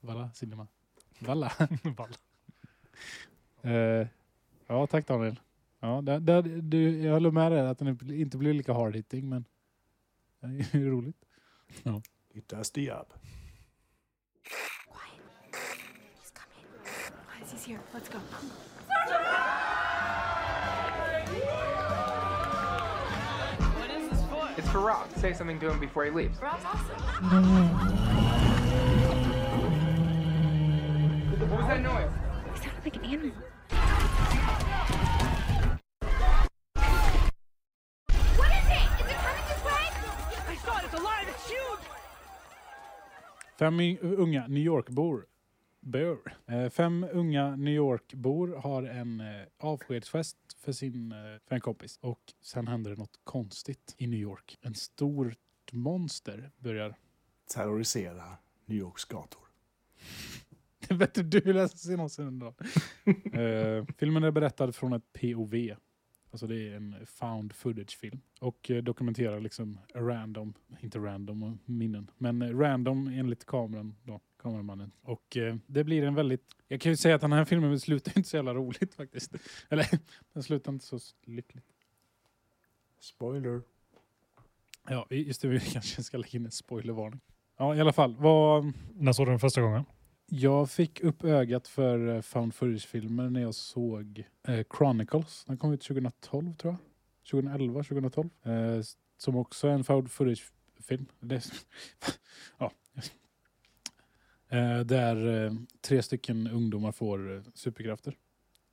[0.00, 0.66] Valla Cinema.
[1.18, 1.52] Valla.
[1.96, 2.16] Walla.
[3.62, 4.08] Eh,
[4.66, 5.40] ja, tack Daniel.
[5.80, 9.28] Ja, där, där, du, jag håller med dig att den inte blir lika hard hitting,
[9.28, 9.44] men
[10.40, 11.24] det är ju roligt.
[12.34, 13.06] It does the job.
[16.20, 16.64] He's coming.
[16.84, 17.80] Guys, he's here.
[17.92, 18.18] Let's go.
[24.70, 26.40] It's for Say something to him before he leaves.
[26.40, 26.94] Rob's awesome.
[31.50, 32.12] What was that noise?
[32.54, 33.32] He sounded like an animal.
[38.36, 38.86] What is it?
[39.00, 39.90] Is it coming this way?
[40.46, 40.84] I saw it.
[40.84, 41.26] It's alive.
[41.28, 41.82] It's huge.
[43.58, 43.80] Fem
[44.20, 45.26] unga New York-bor
[45.80, 46.36] Bör.
[46.46, 49.26] Eh, Fem unga New York-bor har en eh,
[49.58, 51.98] avskedsfest för sin eh, för en kompis.
[52.02, 54.58] Och sen händer det något konstigt i New York.
[54.60, 56.94] En stort monster börjar...
[57.54, 59.42] Terrorisera New Yorks gator.
[60.88, 62.46] Det är bättre du läser synopsen än då.
[63.40, 65.54] eh, filmen är berättad från ett POV.
[66.30, 68.20] Alltså det är en found footage-film.
[68.40, 74.92] Och eh, dokumenterar liksom random, inte random minnen, men random enligt kameran då, kameramannen.
[75.02, 78.12] Och eh, det blir en väldigt, jag kan ju säga att den här filmen slutar
[78.16, 79.34] inte så jävla roligt faktiskt.
[79.68, 79.86] Eller
[80.32, 81.66] den slutar inte så lyckligt.
[83.00, 83.62] Spoiler.
[84.88, 87.20] Ja, just det, vi kanske ska lägga in en spoilervarning.
[87.56, 88.16] Ja, i alla fall.
[88.18, 89.84] Vad, När såg du den första gången?
[90.26, 95.44] Jag fick upp ögat för eh, found footage-filmer när jag såg eh, Chronicles.
[95.44, 97.30] Den kom ut 2012 tror jag.
[97.30, 98.28] 2011, 2012.
[98.42, 98.52] Eh,
[99.16, 101.06] som också är en found footage-film.
[101.20, 101.44] Det,
[102.58, 102.72] ja.
[104.50, 108.16] Eh, där eh, tre stycken ungdomar får eh, superkrafter.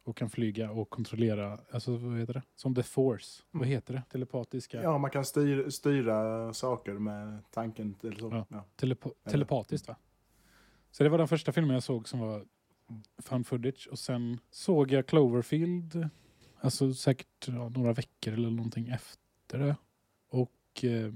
[0.04, 2.42] Och kan flyga och kontrollera, alltså vad heter det?
[2.56, 3.44] Som The Force.
[3.52, 3.72] Vad Mm.
[3.72, 4.04] heter det?
[4.12, 4.82] Telepatiska?
[4.82, 7.96] Ja, man kan styra, styra saker med tanken.
[8.04, 8.30] Eller så.
[8.32, 8.46] Ja.
[8.50, 8.66] Ja.
[8.78, 9.96] Telepo- telepatiskt va?
[10.92, 12.46] Så det var den första filmen jag såg som var
[13.18, 13.88] found footage.
[13.92, 16.10] Och sen såg jag Cloverfield,
[16.60, 19.76] alltså säkert ja, några veckor eller någonting efter det.
[20.30, 21.14] Och eh,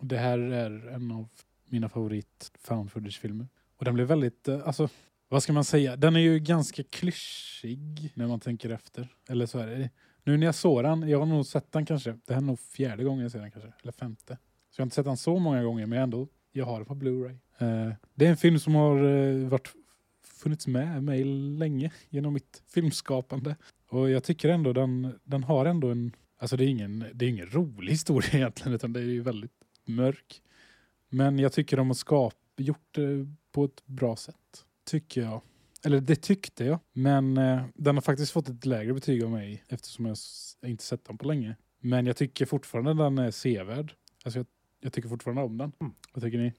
[0.00, 1.28] det här är en av
[1.64, 3.48] mina favorit found footage-filmer.
[3.80, 4.88] Och den blev väldigt, eh, alltså
[5.28, 5.96] vad ska man säga?
[5.96, 9.08] Den är ju ganska klyschig när man tänker efter.
[9.28, 9.90] Eller så är det.
[10.24, 12.60] Nu när jag såg den, jag har nog sett den kanske, det här är nog
[12.60, 14.38] fjärde gången jag ser den kanske, eller femte.
[14.70, 16.86] Så jag har inte sett den så många gånger, men jag ändå, jag har den
[16.86, 17.38] på Blu-ray.
[17.58, 19.72] Eh, det är en film som har eh, varit,
[20.24, 21.24] funnits med mig
[21.58, 23.56] länge genom mitt filmskapande.
[23.88, 27.28] Och jag tycker ändå den, den har ändå en, alltså det är ingen, det är
[27.28, 30.42] ingen rolig historia egentligen, utan det är ju väldigt mörk.
[31.08, 35.40] Men jag tycker om att skapa gjort det på ett bra sätt, tycker jag.
[35.84, 39.64] Eller det tyckte jag, men eh, den har faktiskt fått ett lägre betyg av mig
[39.68, 40.16] eftersom jag
[40.66, 41.56] inte sett den på länge.
[41.80, 43.94] Men jag tycker fortfarande den är sevärd.
[44.24, 44.46] Alltså jag,
[44.80, 45.72] jag tycker fortfarande om den.
[45.80, 45.92] Mm.
[46.12, 46.52] Vad tycker ni?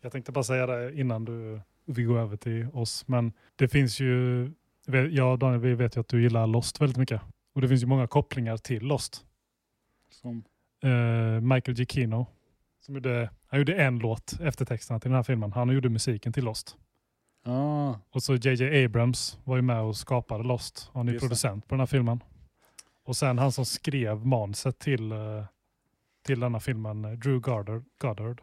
[0.00, 3.08] Jag tänkte bara säga det innan du, vi går över till oss.
[3.08, 4.44] Men det finns ju,
[5.32, 7.20] och Daniel vi vet ju att du gillar Lost väldigt mycket.
[7.54, 9.24] Och det finns ju många kopplingar till Lost.
[10.10, 10.44] Som,
[10.80, 12.26] Eh, Michael Giacchino,
[12.88, 15.52] som gjorde, han gjorde en låt, eftertexterna till den här filmen.
[15.52, 16.76] Han gjorde musiken till Lost.
[17.44, 20.90] ah, Och så JJ Abrams var ju med och skapade Lost.
[20.94, 21.26] Han är Just det.
[21.28, 22.22] producent på den här filmen.
[23.04, 25.44] Och sen han som skrev manuset till, eh,
[26.26, 27.84] till denna filmen, eh, Drew Goddard.
[28.00, 28.40] Goddard.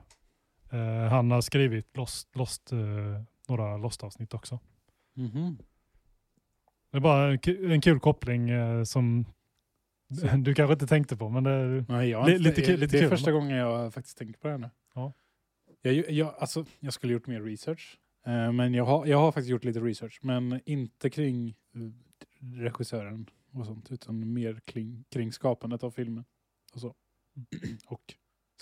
[0.71, 2.77] Eh, han har skrivit Lost, Lost, eh,
[3.47, 4.59] några Lost-avsnitt också.
[5.15, 5.57] mhm.
[6.91, 9.25] Det är bara en, en kul koppling eh, som
[10.43, 11.29] du kanske inte tänkte på.
[11.29, 13.09] Men det, Nej, jag Li- lite kul- lite det är kul.
[13.09, 14.69] första gången jag faktiskt tänker på det här nu.
[14.95, 15.13] Ja.
[15.81, 17.97] Jag, jag, alltså, jag skulle gjort mer research.
[18.25, 20.19] Eh, men jag har, jag har faktiskt gjort lite research.
[20.21, 23.91] Men inte kring eh, regissören och sånt.
[23.91, 26.25] Utan mer kring, kring skapandet av filmen.
[26.73, 26.93] Och så.
[27.87, 28.01] och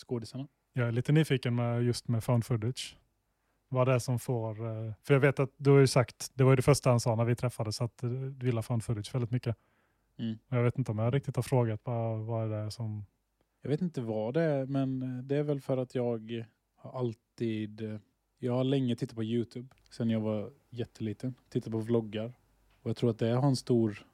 [0.08, 0.48] skådisarna.
[0.74, 2.98] jag är lite nyfiken med just med found footage.
[3.70, 4.66] Vad det är som får...
[4.88, 7.00] eh, För jag vet att du har ju sagt, det var ju det första han
[7.00, 9.56] sa när vi träffades, att du gillar found footage väldigt mycket.
[10.17, 10.38] Mm.
[10.49, 13.06] Jag vet inte om jag riktigt har frågat vad är det är som...
[13.62, 16.45] Jag vet inte vad det är, men eh, det är väl för att jag
[16.76, 17.82] har alltid...
[17.82, 17.99] eh,
[18.39, 21.36] Jag har länge tittat på Youtube, sen jag var jätteliten.
[21.49, 22.34] Tittat på vloggar.
[22.82, 24.06] Och jag tror att det har en stor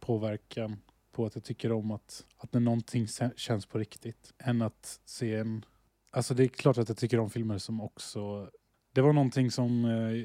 [0.00, 0.76] påverkan
[1.12, 4.34] på att jag tycker om att, att när någonting kä- känns på riktigt.
[4.38, 5.64] Än att se en...
[6.10, 8.50] Alltså det är klart att jag tycker om filmer som också...
[8.94, 10.24] Det var någonting som eh,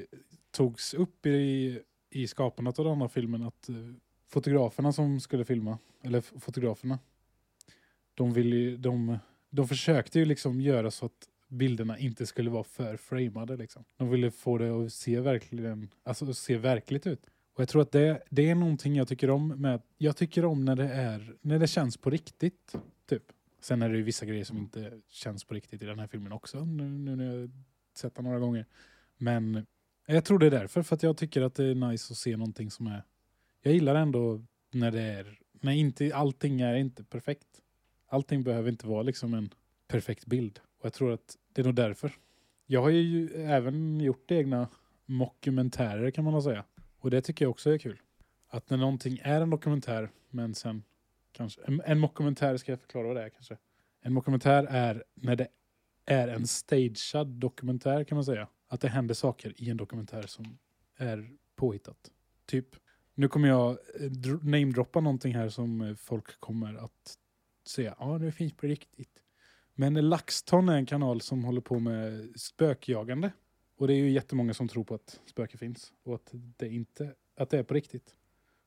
[0.50, 3.42] togs upp i, i skapandet av den här filmen.
[3.42, 3.74] Att eh,
[4.28, 6.98] fotograferna som skulle filma, eller fotograferna,
[8.14, 9.18] de, ville de,
[9.50, 13.56] de försökte ju liksom göra så att bilderna inte skulle vara för framade.
[13.56, 13.84] Liksom.
[13.96, 17.26] De ville få det att se, verkligen, alltså, se verkligt ut.
[17.54, 19.48] Och jag tror att det, det är någonting jag tycker om.
[19.48, 22.74] Med, jag tycker om när det, är, när det känns på riktigt.
[23.06, 23.22] Typ.
[23.60, 26.32] Sen är det ju vissa grejer som inte känns på riktigt i den här filmen
[26.32, 26.64] också.
[26.64, 27.50] Nu, nu när jag
[27.94, 28.66] sett den några gånger.
[29.16, 29.66] Men
[30.06, 30.82] jag tror det är därför.
[30.82, 33.02] För att jag tycker att det är nice att se någonting som är...
[33.62, 34.40] Jag gillar ändå
[34.72, 35.38] när det är...
[35.52, 37.60] När inte, allting är inte perfekt.
[38.06, 39.50] Allting behöver inte vara liksom en
[39.88, 40.60] perfekt bild.
[40.78, 42.12] Och jag tror att det är nog därför.
[42.66, 44.68] Jag har ju även gjort egna
[45.06, 46.64] mockumentärer kan man väl säga.
[46.98, 48.00] Och det tycker jag också är kul.
[48.48, 50.82] Att när någonting är en dokumentär, men sen
[51.32, 51.60] kanske...
[51.62, 53.56] En, en mockumentär, ska jag förklara vad det är kanske?
[54.02, 55.48] En mockumentär är när det
[56.04, 58.48] är en stagead dokumentär kan man säga.
[58.68, 60.58] Att det händer saker i en dokumentär som
[60.96, 62.10] är påhittat.
[62.46, 62.66] Typ,
[63.18, 64.10] nu kommer jag eh,
[64.42, 67.18] namedroppa någonting här som eh, folk kommer att
[67.66, 69.22] säga, ja det finns på riktigt.
[69.74, 73.30] Men LaxTon är en kanal som håller på med spökjagande.
[73.76, 77.14] Och det är ju jättemånga som tror på att spöke finns och att det inte
[77.36, 78.14] att det är på riktigt.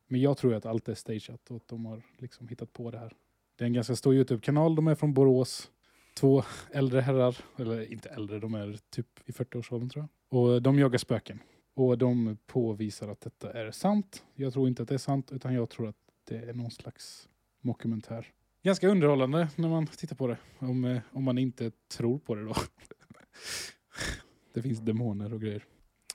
[0.08, 2.98] Men jag tror att allt är stageat och att de har liksom hittat på det
[2.98, 3.14] här.
[3.56, 5.72] Det är en ganska stor Youtube-kanal, de är från Borås.
[6.14, 10.40] Två äldre herrar, eller inte äldre, de är typ i 40-årsåldern tror jag.
[10.40, 11.40] Och de jagar spöken.
[11.74, 14.24] Och de påvisar att detta är sant.
[14.36, 15.96] Jag tror inte att det är sant, utan jag tror att
[16.28, 17.30] det är någon slags
[17.62, 18.28] mockumentär.
[18.64, 20.38] Ganska underhållande när man tittar på det.
[20.60, 22.56] Om, eh, om man inte tror på det då.
[24.54, 25.66] det finns demoner och grejer.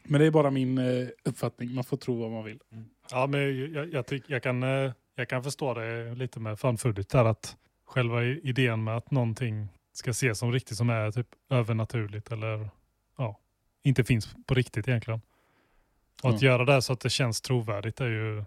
[0.03, 1.75] Men det är bara min eh, uppfattning.
[1.75, 2.61] Man får tro vad man vill.
[2.73, 2.85] Mm.
[3.11, 6.79] Ja, men jag, jag, tyck, jag, kan, eh, jag kan förstå det lite med found
[7.11, 12.33] där att själva idén med att någonting ska ses som riktigt som är typ övernaturligt
[12.33, 12.69] eller
[13.19, 13.40] ja,
[13.83, 15.21] inte finns på riktigt egentligen.
[16.23, 16.49] Och att Ja.
[16.49, 18.45] göra det så att det känns trovärdigt är ju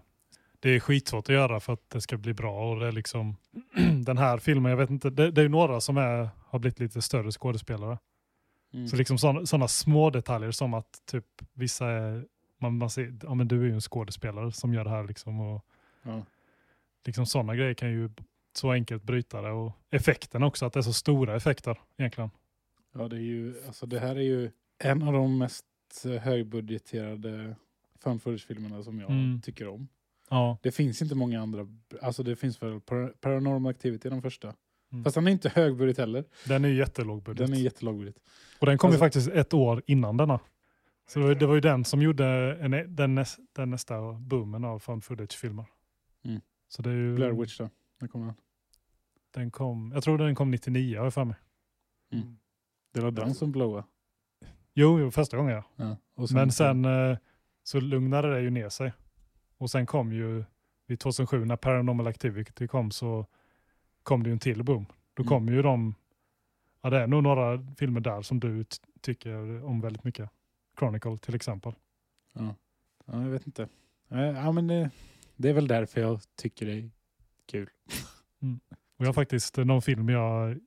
[0.60, 2.70] det är skitsvårt att göra för att det ska bli bra.
[2.72, 3.36] Och det är liksom
[4.04, 6.80] den här filmen, jag vet inte, det, det är ju några som är, har blivit
[6.80, 7.98] lite större skådespelare.
[8.72, 8.88] Mm.
[8.88, 12.24] Så liksom sådana små detaljer som att typ vissa är,
[12.58, 15.40] man, man ser, ja men du är ju en skådespelare som gör det här liksom.
[15.40, 15.64] Och
[16.02, 16.22] Ja.
[17.06, 18.10] liksom sådana grejer kan ju
[18.52, 19.50] så enkelt bryta det.
[19.50, 22.30] Och effekten också, att det är så stora effekter egentligen.
[22.94, 25.64] Ja, det är ju, alltså det här är ju en av de mest
[26.20, 27.56] högbudgeterade
[27.98, 29.40] found footage-filmerna som jag Mm.
[29.40, 29.88] tycker om.
[30.30, 31.66] Ja, Det finns inte många andra,
[32.02, 34.54] alltså det finns väl Par- Paranormal Activity den första.
[34.92, 35.04] Mm.
[35.04, 36.24] Fast den är inte högbudget heller.
[36.48, 37.46] den är ju jättelåg budget.
[37.46, 38.16] Den är jättelågbudget.
[38.58, 40.40] och den kom alltså- ju faktiskt ett år innan denna.
[41.08, 42.26] Så det var, det var ju den som gjorde
[42.60, 45.64] en, den, näs, den nästa boomen av found footage-filmer.
[46.24, 46.40] Mm.
[46.68, 47.70] Så det är ju, Blair Witch då.
[48.00, 48.34] När kommer den?
[49.34, 51.36] den kom, jag tror den kom 99 har jag för mig.
[52.12, 52.36] Mm.
[52.92, 53.84] Det var den som blowade.
[54.74, 55.64] Jo, jo, första gången ja.
[55.76, 55.96] Ja.
[56.14, 57.18] Och Men sen eh,
[57.62, 58.92] så lugnade det ju ner sig.
[59.58, 60.44] Och sen kom ju,
[60.86, 63.26] vid 2007 när Paranormal Activity kom så
[64.02, 64.86] kom det ju en till boom.
[65.14, 65.28] Då Mm.
[65.28, 65.94] kom ju de,
[66.82, 68.64] ja det är nog några filmer där som du
[69.00, 70.30] tycker om väldigt mycket.
[70.78, 71.72] Chronicle till exempel.
[72.32, 72.54] Ja.
[73.06, 73.68] ja, jag vet inte.
[74.08, 74.90] Eh, Ja, men det,
[75.36, 76.90] det är väl därför jag tycker det är
[77.46, 77.70] kul.
[78.96, 80.58] Och jag har faktiskt eh, någon film jag,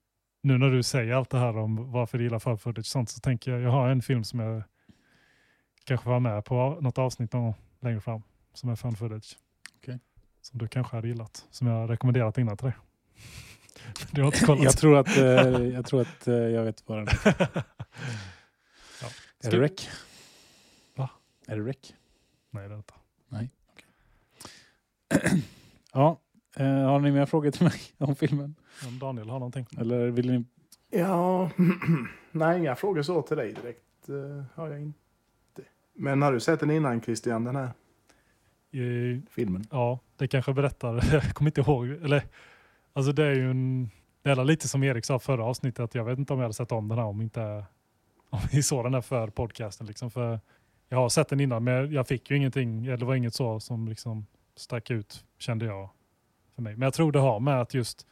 [0.43, 3.09] nu när du säger allt det här om varför du gillar found footage och sånt
[3.09, 4.63] så tänker jag, jag har en film som jag
[5.83, 8.21] kanske var med på något avsnitt någon längre fram
[8.53, 9.37] som är found footage.
[9.77, 9.99] Okej.
[10.41, 12.75] Som du kanske hade gillat, som jag rekommenderat innan till dig.
[14.11, 14.63] du har inte kollat?
[14.63, 17.47] Jag tror att, eh, jag, tror att eh, jag vet vad den är.
[19.01, 19.09] Ja.
[19.43, 19.89] Är det Rec?
[20.95, 21.09] Va?
[21.47, 21.93] Är det Rec?
[22.49, 22.93] Nej, det är inte.
[25.93, 26.19] Ja.
[26.57, 28.55] Eh, har ni mer frågor till mig om filmen?
[28.87, 29.67] Om Daniel har någonting.
[29.77, 30.45] Eller vill ni?
[30.89, 31.49] Ja,
[32.31, 34.99] nej inga frågor så till dig direkt eh, har jag inte.
[35.93, 37.69] Men har du sett den innan Christian den här?
[38.73, 39.65] i, Filmen.
[39.71, 42.23] ja, det kanske berättar, jag kommer inte ihåg, eller
[42.93, 43.89] alltså det är ju en,
[44.21, 46.53] det är lite som Erik sa förra avsnittet, att jag vet inte om jag hade
[46.53, 47.65] sett om den här om inte,
[48.29, 50.39] om vi såg den här för podcasten liksom, för
[50.89, 53.59] jag har sett den innan men jag fick ju ingenting, eller det var inget så
[53.59, 55.89] som liksom stack ut kände jag
[56.55, 56.73] för mig.
[56.75, 58.07] Men jag tror det har med att just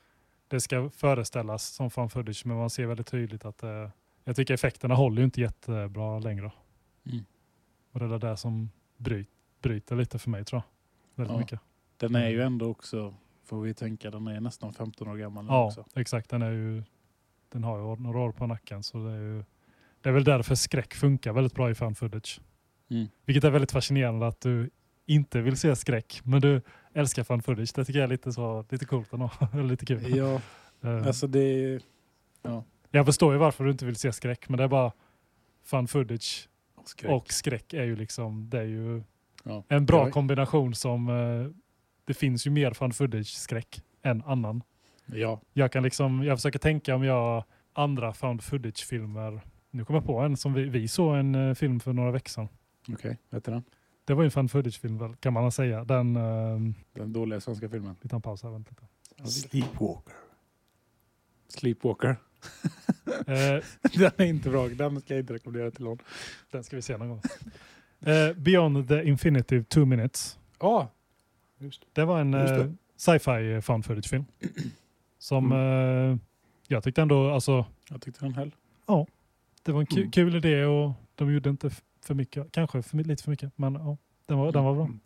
[0.48, 3.90] det ska föreställas som fan footage men man ser väldigt tydligt att eh,
[4.24, 6.52] jag tycker effekterna håller ju inte jättebra längre.
[7.06, 7.26] Mm.
[7.92, 9.30] Och det är det där som bryt,
[9.62, 10.68] bryter lite för mig tror jag.
[11.16, 11.40] Väldigt Ja.
[11.40, 11.60] mycket.
[11.98, 15.52] Den är ju ändå också, får vi tänka, den är nästan 15 år gammal nu
[15.52, 15.86] Ja, också.
[15.96, 16.30] exakt.
[16.30, 16.84] Den, är ju,
[17.50, 18.84] den har ju några år på nacken.
[18.84, 19.44] Så det, är ju,
[20.02, 22.42] det är väl därför skräck funkar väldigt bra i fan footage.
[22.90, 23.08] Mm.
[23.26, 24.70] Vilket är väldigt fascinerande att du
[25.06, 26.62] inte vill se skräck, men du
[26.94, 27.72] älskar fan footage.
[27.76, 29.32] Det tycker jag är lite, så, lite coolt ändå.
[29.54, 30.16] Eller lite kul.
[30.18, 30.42] Ja,
[30.84, 31.82] Eh, alltså det är
[32.92, 34.92] jag förstår ju varför du inte vill se skräck, men det är bara
[35.64, 36.50] fan footage
[36.86, 37.12] skräck.
[37.12, 39.04] och skräck är ju liksom, det är ju
[39.44, 39.64] ja.
[39.68, 40.12] en bra Ja.
[40.12, 41.56] kombination som, eh,
[42.06, 44.64] det finns ju mer fan footage-skräck än annan.
[45.06, 50.08] Ja, Jag kan liksom, jag försöker tänka om jag andra found footage-filmer, nu kommer jag
[50.08, 52.48] på en som vi, vi såg en eh, film för några veckor sedan.
[52.94, 53.18] okej.
[53.30, 53.64] Vet du den?
[54.06, 55.84] Det var ju en found footage-film kan man säga.
[55.84, 57.96] Den, uh, Den dåliga svenska filmen.
[58.02, 59.30] vi tar en paus här, vänta lite.
[59.32, 60.14] Sleepwalker.
[61.48, 62.16] Sleepwalker.
[63.28, 63.64] Eh,
[64.00, 64.68] den är inte bra.
[64.68, 65.98] Den ska jag inte rekommendera till någon.
[66.52, 67.22] den ska vi se någon gång.
[68.00, 70.40] Eh, Beyond the Infinitive Two Minutes.
[70.60, 70.92] Ja,
[71.94, 74.26] Det var en Just eh, sci-fi found footage-film.
[75.20, 76.18] Som eh,
[76.68, 78.52] jag tyckte ändå, alltså, jag tyckte den höll.
[79.64, 80.12] det var en Mm.
[80.12, 81.70] kul idé och de gjorde inte
[82.06, 84.84] för mycket, kanske för, lite för mycket, men ja, den var, den var bra.
[84.86, 85.00] Mm.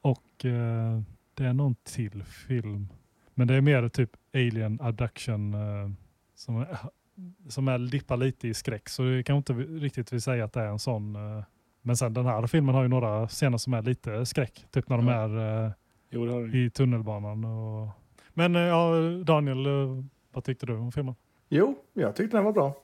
[0.00, 1.00] Och eh,
[1.34, 2.88] det är någon till film.
[3.34, 5.90] Men det är mer typ Alien Abduction eh,
[6.34, 6.78] som, är,
[7.48, 8.88] som är dippar lite i skräck.
[8.88, 11.16] Så det kan inte riktigt vill säga att det är en sån.
[11.16, 11.44] Eh,
[11.82, 14.66] men sen den här filmen har ju några scener som är lite skräck.
[14.70, 15.14] Typ när de Ja.
[15.14, 15.72] är eh,
[16.10, 16.54] Jo, det har den.
[16.54, 17.44] i tunnelbanan.
[17.44, 17.88] Och...
[18.34, 18.92] Men eh, ja,
[19.24, 21.14] Daniel, eh, vad tyckte du om filmen?
[21.48, 22.76] Jo, jag tyckte den var bra.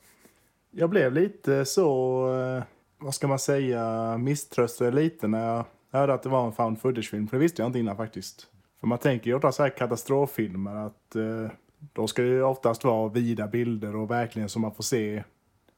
[0.70, 2.62] Jag blev lite så, eh,
[3.04, 7.28] vad ska man säga, misströstad lite när jag hörde att det var en found footage-film.
[7.28, 8.46] För det visste jag inte innan faktiskt.
[8.80, 11.50] För man tänker ju ofta så här katastroffilmer att eh,
[11.92, 15.24] då ska det ju oftast vara vida bilder och verkligen så man får se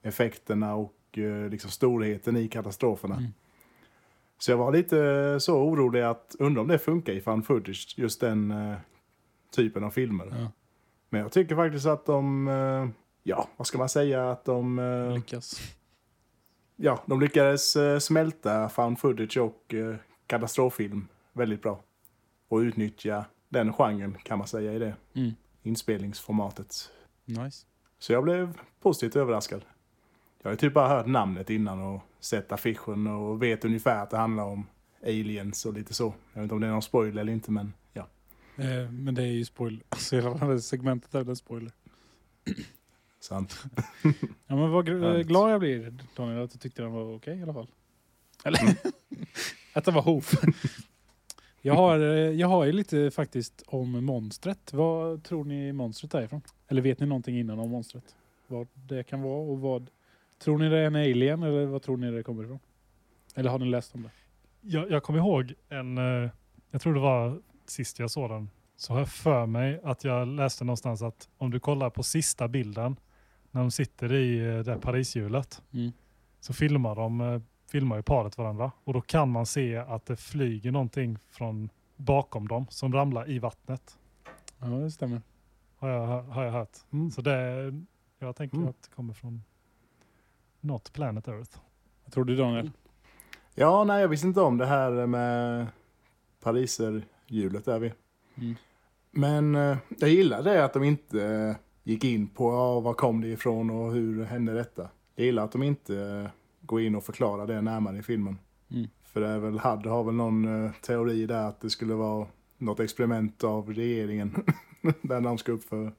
[0.03, 3.17] effekterna och eh, liksom storheten i katastroferna.
[3.17, 3.31] Mm.
[4.39, 8.21] Så jag var lite så orolig att undra om det funkar i found footage, just
[8.21, 8.77] den eh,
[9.57, 10.27] typen av filmer.
[10.31, 10.51] Ja.
[11.09, 12.89] Men jag tycker faktiskt att de, eh,
[13.23, 15.61] ja, vad ska man säga, att de, eh, Lyckas.
[16.77, 21.81] Ja, de lyckades eh, smälta found footage och eh, katastroffilm väldigt bra.
[22.49, 25.31] Och utnyttja den genren kan man säga i det Mm.
[25.63, 26.91] inspelningsformatet.
[27.25, 27.67] Nice.
[27.99, 29.65] Så jag blev positivt överraskad.
[30.43, 34.17] Jag har typ bara hört namnet innan och sett affischen och vet ungefär att det
[34.17, 34.67] handlar om
[35.03, 36.15] aliens och lite så.
[36.33, 38.09] Jag vet inte om det är någon spoiler eller inte men ja.
[38.57, 39.83] Eh, men det är ju spoiler.
[39.97, 41.73] Så hela det segmentet är en spoiler.
[43.27, 43.65] Sant.
[44.47, 44.87] Ja, men vad
[45.27, 47.67] glad jag blir Daniel att du tyckte den var okej i alla fall.
[48.45, 48.61] Eller
[49.73, 50.35] att den var hoof.
[51.63, 54.73] jag, har, eh, jag har ju lite faktiskt om monstret.
[54.73, 56.41] Vad tror ni monstret är ifrån?
[56.69, 58.17] Eller vet ni någonting innan om monstret?
[58.47, 59.91] Vad det kan vara och vad...
[60.39, 62.59] Tror ni det är en alien eller vad tror ni det kommer ifrån?
[63.35, 64.11] Eller har ni läst om det?
[64.61, 66.31] Jag, jag kommer ihåg en, eh,
[66.71, 70.29] jag tror det var sist jag såg den, så har jag för mig att jag
[70.29, 72.97] läste någonstans att om du kollar på sista bilden
[73.57, 75.93] när de sitter i eh, det här Parishjulet Mm.
[76.41, 77.41] så filmar de eh,
[77.71, 82.49] filmar ju paret varandra och då kan man se att det flyger någonting från bakom
[82.49, 83.99] dem som ramlar i vattnet.
[84.59, 85.23] Ja, det stämmer.
[85.77, 86.77] Har jag, har jag hört.
[86.93, 87.11] Mm.
[87.11, 87.73] Så det,
[88.19, 88.69] jag tänker Mm.
[88.69, 89.43] att det kommer från
[90.61, 91.59] något planet Earth.
[92.05, 92.71] Vad tror du Daniel?
[93.55, 95.67] Ja, nej jag visste inte om det här med
[96.43, 97.93] pariserhjulet där vi.
[98.35, 98.55] Mm.
[99.11, 101.57] Men eh, jag gillar det att de inte
[101.87, 104.89] gick in på ja, var kom det ifrån och hur hände detta.
[105.15, 108.39] Jag gillar att de inte eh, går in och förklarar det närmare i filmen.
[108.71, 108.87] Mm.
[109.03, 112.27] För det är väl, Hud har väl någon eh, teori där att det skulle vara
[112.59, 114.45] något experiment av regeringen.
[115.03, 115.93] där de ska upp för,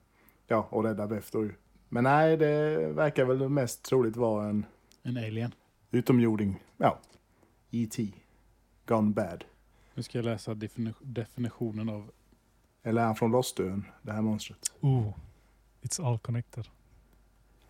[0.47, 1.53] ja, och rädda Beth då ju.
[1.89, 4.65] Men nej, det verkar väl mest troligt vara en
[5.03, 5.51] En alien.
[5.91, 6.63] utomjording.
[6.77, 6.99] Ja,
[7.71, 8.13] E.T.
[8.85, 9.43] Gone bad.
[9.93, 12.11] Nu ska jag läsa defini- definitionen av...
[12.83, 14.59] Eller är han från Lostön, det här monstret?
[14.81, 15.09] Oh,
[15.81, 16.67] it's all connected.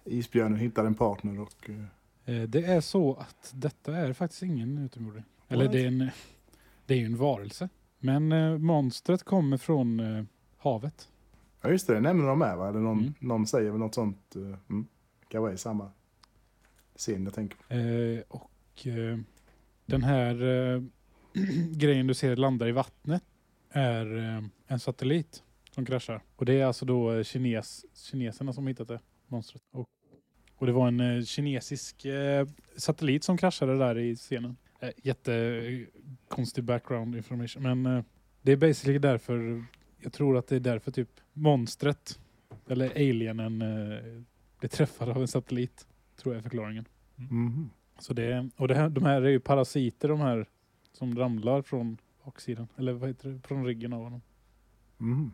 [0.05, 1.69] Isbjörnen hittar en partner och...
[1.69, 1.83] eh,
[2.25, 5.23] Eh, det är så att detta är faktiskt ingen utomjording.
[5.47, 6.09] Eller det är, en,
[6.85, 7.69] det är ju en varelse.
[7.99, 10.23] Men eh, monstret kommer från eh,
[10.57, 11.09] havet.
[11.61, 12.69] Ja just det, det nämner de med va?
[12.69, 13.13] Eller någon, Mm.
[13.19, 14.35] någon säger väl något sånt.
[14.35, 14.87] eh, Mm.
[15.29, 15.91] Kan vara i samma
[16.95, 17.73] scen jag tänker på.
[17.73, 19.19] Eh, och eh,
[19.85, 20.43] den här...
[20.75, 20.81] Eh,
[21.71, 23.23] grejen du ser landa i vattnet
[23.69, 24.05] är
[24.67, 25.43] en satellit
[25.77, 26.21] som kraschar.
[26.35, 29.61] Och det är alltså då eh, kines, kineserna som hittat det, monstret.
[29.71, 29.87] Och,
[30.55, 32.47] och det var en eh, kinesisk eh,
[32.77, 34.57] satellit som kraschade där i scenen.
[34.79, 37.63] Eh, Jättekonstig background information.
[37.63, 38.03] Men eh,
[38.41, 39.65] det är basically därför,
[40.01, 42.19] jag tror att det är därför typ monstret,
[42.67, 44.23] eller alienen, eh,
[44.59, 45.87] blir träffad av en satellit.
[46.15, 46.85] Tror jag är förklaringen.
[47.15, 47.69] Mhm.
[47.99, 50.45] Så det, och det här, de här är ju parasiter de här
[50.91, 52.67] som ramlar från baksidan.
[52.77, 53.39] Eller vad heter det?
[53.47, 54.21] Från ryggen av honom.
[54.97, 55.31] Mhm.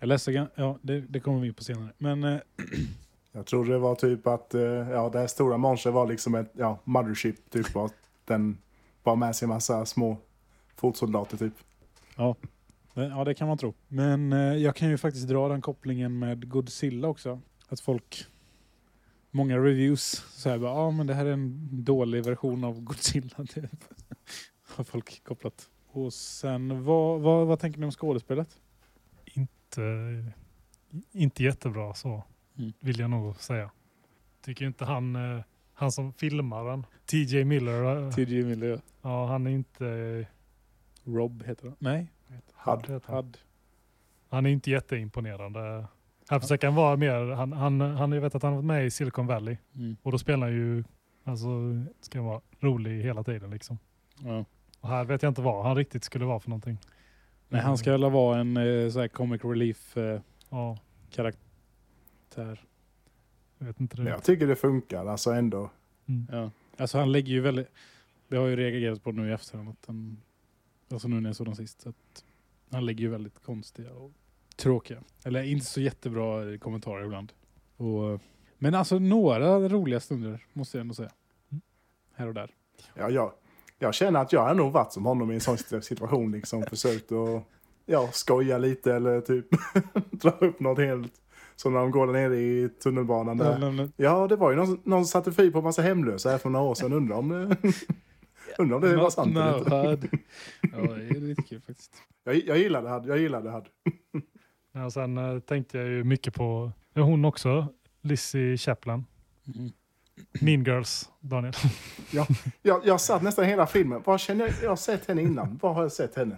[0.00, 1.92] Jag läser, ja det, det kommer vi in på senare.
[1.98, 2.38] Men eh,
[3.32, 6.50] Jag tror det var typ att eh, ja, det här stora monstret var liksom ett
[6.52, 7.50] ja, mothership.
[7.50, 7.94] Typ att
[8.24, 8.58] den
[9.02, 10.16] bar med sig en massa små
[10.76, 11.52] fotsoldater typ.
[12.16, 12.36] ja,
[12.94, 13.74] det- ja, det kan man tro.
[13.88, 17.40] Men eh, jag kan ju faktiskt dra den kopplingen med Godzilla också.
[17.68, 18.24] Att folk,
[19.30, 20.02] många reviews
[20.34, 23.36] säger bara, ja men det här är en dålig version av Godzilla.
[23.54, 23.68] Det
[24.66, 25.68] har folk kopplat.
[25.92, 28.58] Och sen, vad, vad, vad tänker ni om skådespelet?
[29.34, 30.24] Inte,
[31.12, 32.24] inte jättebra så,
[32.58, 32.72] Mm.
[32.80, 33.70] vill jag nog säga.
[34.44, 35.42] Tycker inte han, eh,
[35.74, 38.78] han som filmar den, TJ Miller, eh, TJ Miller, ja.
[39.02, 40.26] ja han är inte...
[41.04, 41.76] Rob heter han.
[41.78, 42.06] Nej,
[42.52, 42.82] han.
[43.04, 43.38] Had.
[44.28, 45.86] Han är inte jätteimponerande.
[46.28, 48.86] Här försöker han vara mer, han, han, han, jag vet att han har varit med
[48.86, 49.96] i Silicon Valley Mm.
[50.02, 50.84] och då spelar han ju,
[51.24, 51.48] alltså
[52.00, 53.78] ska vara rolig hela tiden liksom.
[54.24, 54.44] Ja.
[54.80, 56.78] Och här vet jag inte vad han riktigt skulle vara för någonting.
[57.52, 60.20] Nej, han ska väl vara en eh, så här comic relief eh,
[60.50, 60.78] Ja,
[61.10, 62.64] karaktär.
[63.58, 64.10] jag vet inte det.
[64.10, 65.70] jag tycker det funkar alltså ändå.
[66.06, 66.26] Mm.
[66.32, 66.50] Ja.
[66.76, 67.68] Alltså han lägger ju väldigt...
[68.28, 69.68] Det har ju reagerats på nu i efterhand.
[69.68, 70.20] Att han,
[70.90, 71.86] alltså nu när jag såg den sist.
[71.86, 72.24] Att
[72.70, 74.12] han lägger ju väldigt konstiga och
[74.56, 75.02] tråkiga.
[75.24, 77.32] Eller inte så jättebra kommentarer ibland.
[77.76, 78.20] Och,
[78.58, 81.12] men alltså några roliga stunder måste jag ändå säga.
[81.50, 81.60] Mm.
[82.14, 82.50] Här och där.
[82.94, 83.32] Ja, jag,
[83.82, 86.32] jag känner att jag har nog varit som honom i en sån situation.
[86.32, 87.42] Liksom, försökt att
[87.86, 89.46] ja, skoja lite eller typ
[90.10, 91.12] dra upp något helt.
[91.56, 93.36] Som när de går där nere i tunnelbanan.
[93.36, 93.70] Där.
[93.70, 96.38] Men, Ja, det var ju någon, någon som satte fyr på en massa hemlösa här
[96.38, 96.92] för några år sedan.
[96.92, 97.56] Undrar om det,
[98.58, 99.74] undrar om det var sant eller inte.
[99.74, 99.96] Hade.
[100.62, 101.92] Ja, det är lite kul faktiskt.
[102.24, 103.06] Jag, jag gillade Had.
[103.06, 103.68] Jag gillade Had.
[104.72, 107.66] Ja, sen eh, tänkte jag ju mycket på, hon också,
[108.02, 109.04] Lizzie Chaplin.
[109.56, 109.70] Mm.
[110.40, 111.52] Mean Girls, Daniel.
[112.62, 114.02] Jag, jag satt nästan hela filmen.
[114.06, 115.58] Var känner jag, jag har sett henne innan.
[115.62, 116.36] Var har jag sett henne?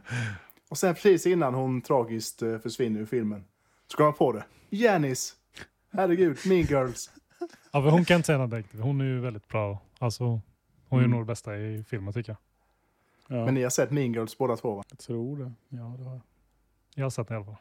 [0.70, 3.44] Och sen precis innan hon tragiskt eh, försvinner ur filmen.
[3.86, 4.44] Så kom jag på det.
[4.70, 5.34] Janis!
[5.92, 7.10] Herregud, Mean Girls.
[7.72, 8.74] Ja, för hon kan inte säga något direkt.
[8.80, 9.78] Hon är ju väldigt bra.
[9.98, 10.24] Alltså,
[10.88, 11.10] hon är Mm.
[11.10, 12.32] nog det bästa i filmen tycker
[13.28, 13.38] jag.
[13.38, 14.82] Ja, Men ni har sett Mean Girls båda två va?
[14.90, 15.52] jag tror det.
[15.68, 16.20] Ja, det har jag.
[16.94, 17.56] Jag har sett den i alla fall.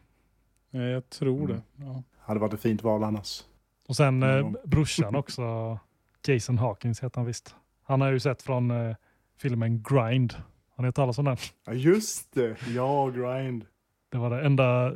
[0.71, 1.47] Ja, jag tror Mm.
[1.47, 1.61] det.
[1.85, 2.03] Ja.
[2.19, 3.43] Hade varit ett fint val annars.
[3.87, 4.57] Och sen eh, Mm.
[4.65, 5.79] brorsan också,
[6.27, 7.55] Jason Hawkins heter han visst.
[7.83, 8.95] Han har ju sett från eh,
[9.37, 10.33] filmen Grind.
[10.75, 11.37] Har ni hört talas om den?
[11.65, 12.57] Ja, just det.
[12.67, 13.65] Ja, Grind.
[14.09, 14.91] Det var det enda,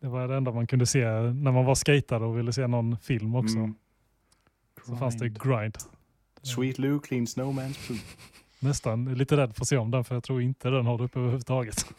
[0.00, 2.98] det var det enda man kunde se när man var skatare och ville se någon
[2.98, 3.58] film också.
[3.58, 3.74] Mm.
[4.86, 5.78] Så fanns det Grind.
[6.42, 8.00] Sweet Lou clean snowman's poop.
[8.60, 11.18] Nästan lite rädd för att se om den för jag tror inte den håller uppe
[11.18, 11.86] överhuvudtaget.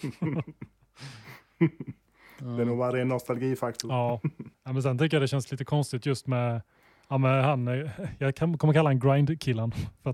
[2.40, 3.92] Det är nog bara ren nostalgifaktor.
[3.92, 4.22] Ja.
[4.64, 6.62] ja, men sen tycker jag det känns lite konstigt just med,
[7.12, 9.72] ja, med han, eh, jag kommer kalla han Grind-killen.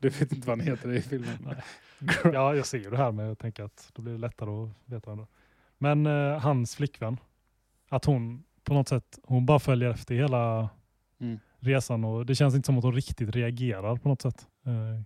[0.00, 1.38] Du vet inte vad han heter i filmen.
[1.46, 1.56] Nej.
[2.34, 4.70] ja, jag ser ju det här men jag tänker att då blir det lättare att
[4.84, 5.26] veta ändå.
[5.78, 7.16] Men eh, hans flickvän,
[7.88, 10.68] att hon på något sätt, hon bara följer efter hela
[11.20, 11.38] Mm.
[11.58, 14.46] resan och det känns inte som att hon riktigt reagerar på något sätt.
[14.66, 15.02] Eh,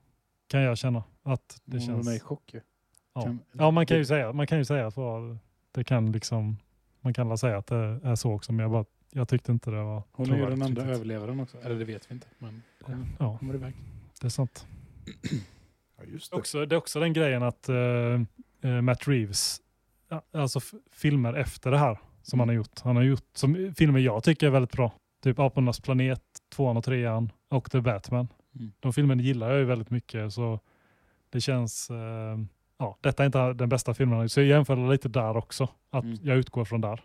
[0.47, 1.05] kan jag känna.
[1.23, 2.09] Att det Hon känns...
[2.09, 2.61] är i chock ju.
[3.15, 3.23] Ja.
[3.23, 4.97] Kan- ja, man kan ju säga, man kan ju säga att
[5.73, 6.57] det kan liksom,
[7.01, 9.83] man kan säga att det är så också, men jag, bara, jag tyckte inte det
[9.83, 10.79] var Hon är ju den riktigt.
[10.79, 11.59] överlevaren också.
[11.63, 12.27] Eller det vet vi inte.
[12.39, 13.75] Men hon Ja, kommer iväg.
[14.21, 14.67] det är sant.
[15.99, 16.37] Ja, just det.
[16.37, 17.77] Också, det är också den grejen att eh,
[18.63, 19.61] eh, Matt Reeves,
[20.33, 20.61] alltså
[20.93, 22.81] filmer efter det här som han har gjort.
[22.81, 24.93] Han har gjort som, filmer jag tycker är väldigt bra.
[25.23, 26.23] Typ Apornas planet,
[26.55, 28.29] tvåan och trean och The Batman.
[28.55, 28.73] Mm.
[28.81, 30.61] De filmerna gillar jag ju väldigt mycket så
[31.31, 32.39] det känns, eh,
[32.79, 34.29] ja detta är inte den bästa filmen.
[34.29, 35.69] Så jag jämför lite där också.
[35.91, 36.19] Att Mm.
[36.23, 37.01] jag utgår från där.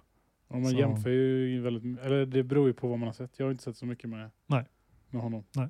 [0.48, 3.40] Om man Så- jämför ju väldigt Eller det beror ju på vad man har sett.
[3.40, 4.66] Jag har inte sett så mycket med, Nej.
[5.10, 5.44] med honom.
[5.56, 5.70] Nej.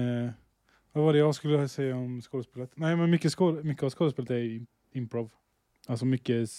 [0.00, 0.30] Eh,
[0.92, 2.70] vad var det jag skulle säga om skådespelet?
[2.74, 5.30] Nej men mycket, skåd, mycket av skådespelet är ju improv.
[5.88, 6.50] Alltså mycket,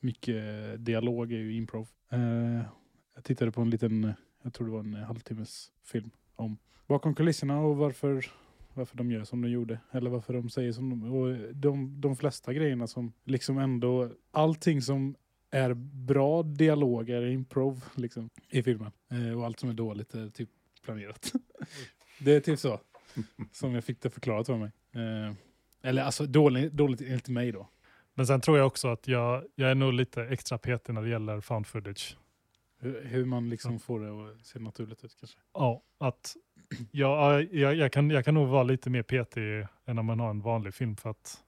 [0.00, 0.44] mycket
[0.84, 1.88] dialog är ju improv.
[2.10, 2.62] Eh,
[3.14, 6.56] jag tittade på en liten, jag tror det var en halvtimmes film om
[6.86, 8.26] bakom kulisserna och varför,
[8.74, 9.80] varför de gör som de gjorde.
[9.90, 14.82] Eller varför de säger som de Och de, de flesta grejerna som liksom ändå, allting
[14.82, 15.14] som
[15.50, 18.92] är bra dialog är improv liksom, i filmen.
[19.10, 20.48] Eh, och allt som är dåligt är typ
[20.84, 21.32] planerat.
[22.20, 22.80] det är typ så.
[23.52, 24.70] Som jag fick det förklarat för mig.
[24.94, 25.34] Eh,
[25.82, 27.68] Eller alltså dåligt, dåligt enligt mig då.
[28.14, 31.08] Men sen tror jag också att jag, jag är nog lite extra petig när det
[31.08, 32.16] gäller found footage.
[32.78, 35.38] Hur, hur man liksom får det att se naturligt ut kanske.
[35.54, 36.36] Ja, att
[36.90, 40.30] jag, jag, jag, kan, jag kan nog vara lite mer petig än om man har
[40.30, 41.44] en vanlig film för att.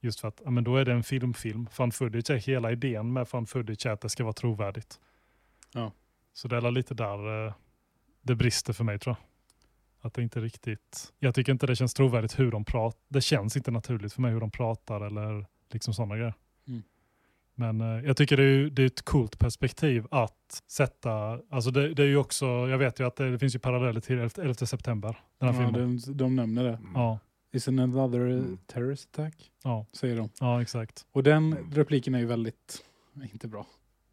[0.00, 1.66] Just för att ja, men då är det en filmfilm.
[1.72, 5.00] Found footage är hela idén med found footage att det ska vara trovärdigt.
[5.74, 5.92] Ja.
[6.32, 7.54] Så det är lite där eh,
[8.22, 9.26] det brister för mig tror jag.
[10.06, 13.00] Att det inte riktigt, jag tycker inte det känns trovärdigt hur de pratar.
[13.08, 16.34] Det känns inte naturligt för mig hur de pratar eller liksom sådana grejer.
[16.68, 16.82] Mm.
[17.54, 21.94] Men eh, jag tycker det är, det är ett coolt perspektiv att sätta, alltså det,
[21.94, 24.30] det är ju också, jag vet ju att det, det finns ju paralleller till 11,
[24.42, 25.20] 11 september.
[25.38, 25.98] Den här Ja, filmen.
[26.06, 26.78] de, de nämner det.
[26.94, 27.18] Ja,
[27.52, 28.58] Is it another Mm.
[28.66, 29.50] terrorist attack?
[29.64, 30.28] ja, Säger de.
[30.40, 31.06] ja, exakt.
[31.12, 32.84] Och den repliken är ju väldigt,
[33.32, 33.66] inte bra.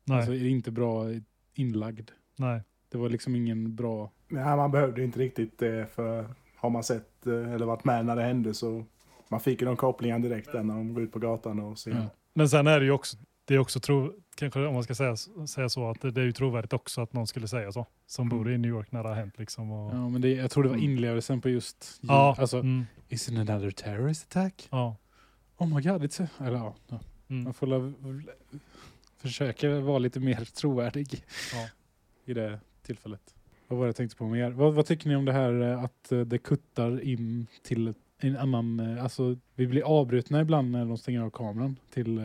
[0.05, 1.05] Nej, Alltså är inte bra
[1.53, 2.09] inlagd.
[2.35, 2.61] nej.
[2.89, 4.11] Det var liksom ingen bra...
[4.27, 6.25] Nej, man behövde inte riktigt det för
[6.55, 8.85] har man sett eh, eller varit med när det hände så
[9.29, 11.91] man fick ju de kopplingarna direkt där när de går ut på gatan och ser.
[11.91, 12.05] Ja.
[12.33, 13.17] Men sen är det ju också,
[13.47, 15.15] det är också tro, kanske om man ska säga,
[15.47, 17.85] säga så, att det, det är ju trovärdigt också att någon skulle säga så.
[18.05, 19.71] Som bor i New York när det har hänt liksom.
[19.71, 21.99] Och, Ja, men det, jag tror det var inlevelsen på just...
[22.01, 24.67] ja, Alltså, mm, is it another terrorist attack?
[24.71, 24.95] ja,
[25.57, 26.27] Oh my god, it's a...
[26.39, 26.75] Eller ja.
[26.87, 26.99] ja.
[27.27, 27.93] mm, Man får la,
[29.17, 31.23] försöka vara lite mer trovärdig
[31.53, 31.67] Ja.
[32.25, 33.33] i det tillfället.
[33.67, 34.51] Vad var det jag tänkte på mer?
[34.51, 38.37] Vad, vad tycker ni om det här eh, att eh, det kuttar in till en
[38.37, 38.79] annan...
[38.79, 42.17] eh, Alltså vi blir avbrutna ibland när de stänger av kameran till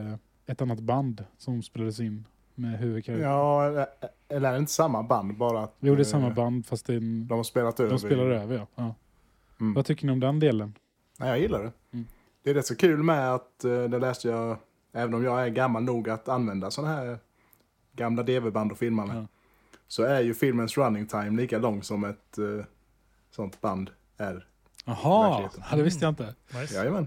[0.46, 2.24] ett annat band som spelades in
[2.54, 3.30] med huvudkaraktären.
[3.32, 3.86] Ja, eller-
[4.28, 6.86] eller är det inte samma band bara att Jo, det är eh, samma band fast
[6.86, 7.90] det är en, de har spelat över?
[7.90, 8.56] de spelar över.
[8.56, 8.66] Ja.
[8.74, 8.94] Ja.
[9.60, 9.74] Mm.
[9.74, 10.74] Vad tycker ni om den delen?
[11.18, 11.72] Nej, jag gillar det.
[11.92, 12.06] Mm.
[12.42, 14.56] Det är rätt så kul med att, eh, det läste jag,
[14.92, 17.18] även om jag är gammal nog att använda sådana här
[17.92, 19.16] gamla DV-band och filma med.
[19.16, 19.26] Ja.
[19.88, 22.64] Så är ju filmens running time lika lång som ett eh,
[23.30, 24.46] sånt band är.
[24.84, 26.34] Jaha, ja, det visste jag inte.
[26.54, 26.74] nice.
[26.74, 27.06] Jajamän.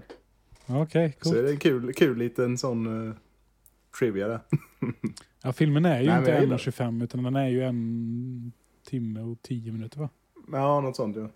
[0.66, 1.34] Okej, Så coolt.
[1.34, 3.14] det är en kul, kul liten sån uh,
[3.98, 4.40] trivia där.
[5.42, 8.52] Ja, filmen är ju Nej, inte jag gillar 1.25 utan den är ju en
[8.84, 10.08] timme och tio minuter va?
[10.52, 11.28] Ja, något sånt ja.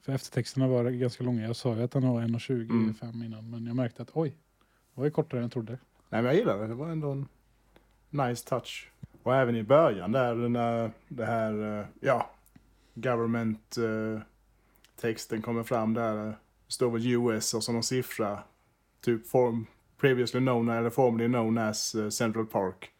[0.00, 1.42] För eftertexterna var ganska långa.
[1.42, 5.04] Jag sa ju att den var 1.25 innan men jag märkte att oj, det var
[5.04, 5.72] ju kortare än jag trodde.
[6.08, 6.66] Nej men jag gillar det.
[6.66, 7.28] Det var ändå en
[8.10, 8.90] nice touch.
[9.22, 12.30] Och även i början där när det här, eh, ja,
[12.94, 16.16] government eh, kommer fram där.
[16.16, 16.34] Det
[16.68, 18.42] står väl US och så någon siffra.
[19.00, 19.66] Typ form,
[20.00, 22.90] previously known eller formerly known as eh, Central Park.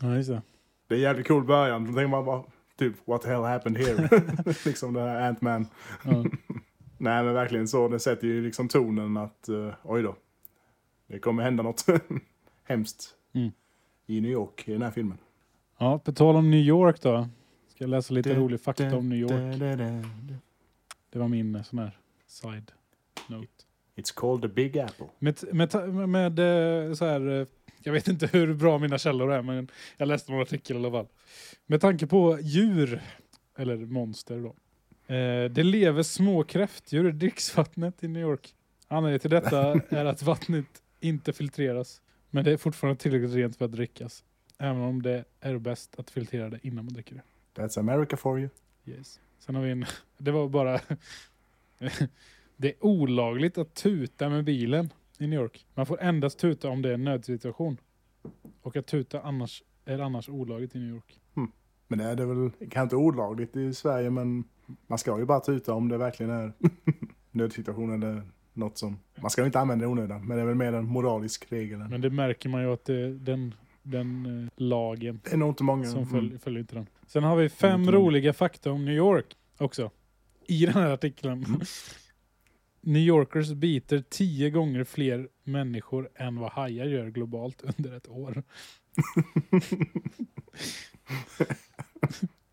[0.00, 0.42] Ja, just det.
[0.88, 1.84] Det är en jävligt cool början.
[1.84, 2.44] Då tänker man bara
[2.78, 4.08] typ what the hell happened here?
[4.64, 5.66] liksom det här Ant-Man.
[6.04, 6.10] Ja.
[6.98, 7.88] Nej men verkligen så.
[7.88, 10.16] Det sätter ju liksom tonen att eh, oj då.
[11.06, 11.84] Det kommer hända något
[12.64, 13.52] hemskt Mm.
[14.06, 15.18] i New York i den här filmen.
[15.78, 17.28] ja, på tal om New York då.
[17.68, 19.58] Ska jag läsa lite rolig fakta om New York.
[21.10, 22.72] Det var min eh, sån här side
[23.28, 23.63] note.
[23.96, 25.06] It's called the Big Apple.
[25.18, 27.46] Med, med, med eh, så här, eh,
[27.82, 30.90] jag vet inte hur bra mina källor är, men jag läste någon artikel i alla
[30.90, 31.06] fall.
[31.66, 33.02] Med tanke på djur,
[33.56, 34.54] eller monster då.
[35.14, 38.54] Eh, det lever små kräftdjur i dricksvattnet i New York.
[38.88, 40.66] Anledningen till detta är att vattnet
[41.00, 42.00] inte filtreras.
[42.30, 44.24] Men det är fortfarande tillräckligt rent för att drickas.
[44.58, 47.22] Även om det är bäst att filtrera det innan man dricker det.
[47.62, 48.48] That's America for you.
[48.86, 49.20] Yes.
[49.38, 49.84] Sen har vi en,
[50.18, 50.80] det var bara,
[52.56, 55.66] det är olagligt att tuta med bilen i New York.
[55.74, 57.76] Man får endast tuta om det är en nödsituation.
[58.62, 61.20] Och att tuta annars är annars olagligt i New York.
[61.88, 64.44] Men det är det väl kanske inte olagligt i Sverige men
[64.86, 66.52] man ska ju bara tuta om det verkligen är
[67.30, 68.98] nödsituation eller något som...
[69.20, 71.78] Man ska ju inte använda det onödan men det är väl mer en moralisk regel.
[71.78, 75.62] Men det märker man ju att det, den, den eh, lagen Det är nog inte
[75.64, 75.84] många.
[75.84, 76.10] som Mm.
[76.10, 76.86] följer, följer inte den.
[77.06, 79.90] Sen har vi fem inte roliga fakta om New York också.
[80.46, 81.44] I den här artikeln.
[82.86, 88.42] New Yorkers biter tio gånger fler människor än vad hajar gör globalt under ett år.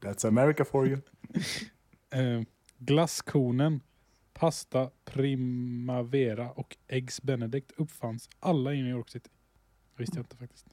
[0.01, 0.97] That's America for you.
[2.09, 2.41] Eh,
[2.77, 3.81] glasskonen,
[4.33, 9.29] pasta primavera och eggs benedict uppfanns alla i New York City.
[9.95, 10.67] Det visste jag inte faktiskt.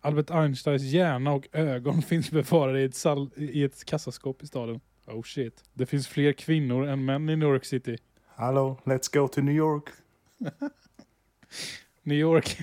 [0.00, 3.06] Albert Einsteins hjärna och ögon finns bevarade i ett,
[3.36, 4.80] i ett kassaskåp i staden.
[5.06, 5.64] Oh shit.
[5.72, 7.96] Det finns fler kvinnor än män i New York City.
[8.40, 9.90] Hallå, let's go to New York.
[12.02, 12.58] New York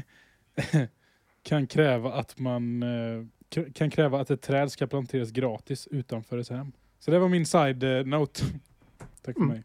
[1.43, 3.25] kan kräva att man eh,
[3.73, 6.71] kan kräva att ett träd ska planteras gratis utanför ett hem.
[6.99, 8.41] Så det var min side eh, note.
[9.21, 9.47] Tack för Mm.
[9.47, 9.63] mig.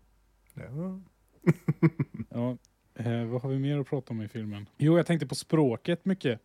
[0.71, 1.01] Var-
[2.31, 2.57] Ja,
[2.95, 4.67] eh, vad har vi mer att prata om i filmen?
[4.77, 6.41] Jo, jag tänkte på språket mycket.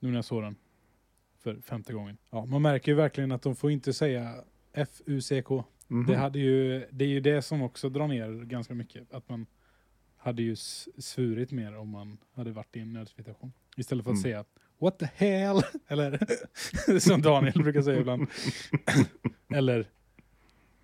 [0.00, 0.56] Nu när jag såg den.
[1.38, 2.18] För femte gången.
[2.30, 4.34] Ja, man märker ju verkligen att de får inte säga
[4.72, 5.64] F-U-C-K.
[5.88, 6.06] Mhm.
[6.06, 9.12] Det, hade ju, det är ju det som också drar ner ganska mycket.
[9.12, 9.46] Att man
[10.16, 10.56] hade ju
[10.98, 13.52] svurit mer om man hade varit i en nödsituation.
[13.76, 14.22] Istället för att Mm.
[14.22, 14.44] säga
[14.80, 15.62] What the hell?
[15.86, 16.20] Eller
[17.00, 18.26] som Daniel brukar säga ibland.
[19.54, 19.88] Eller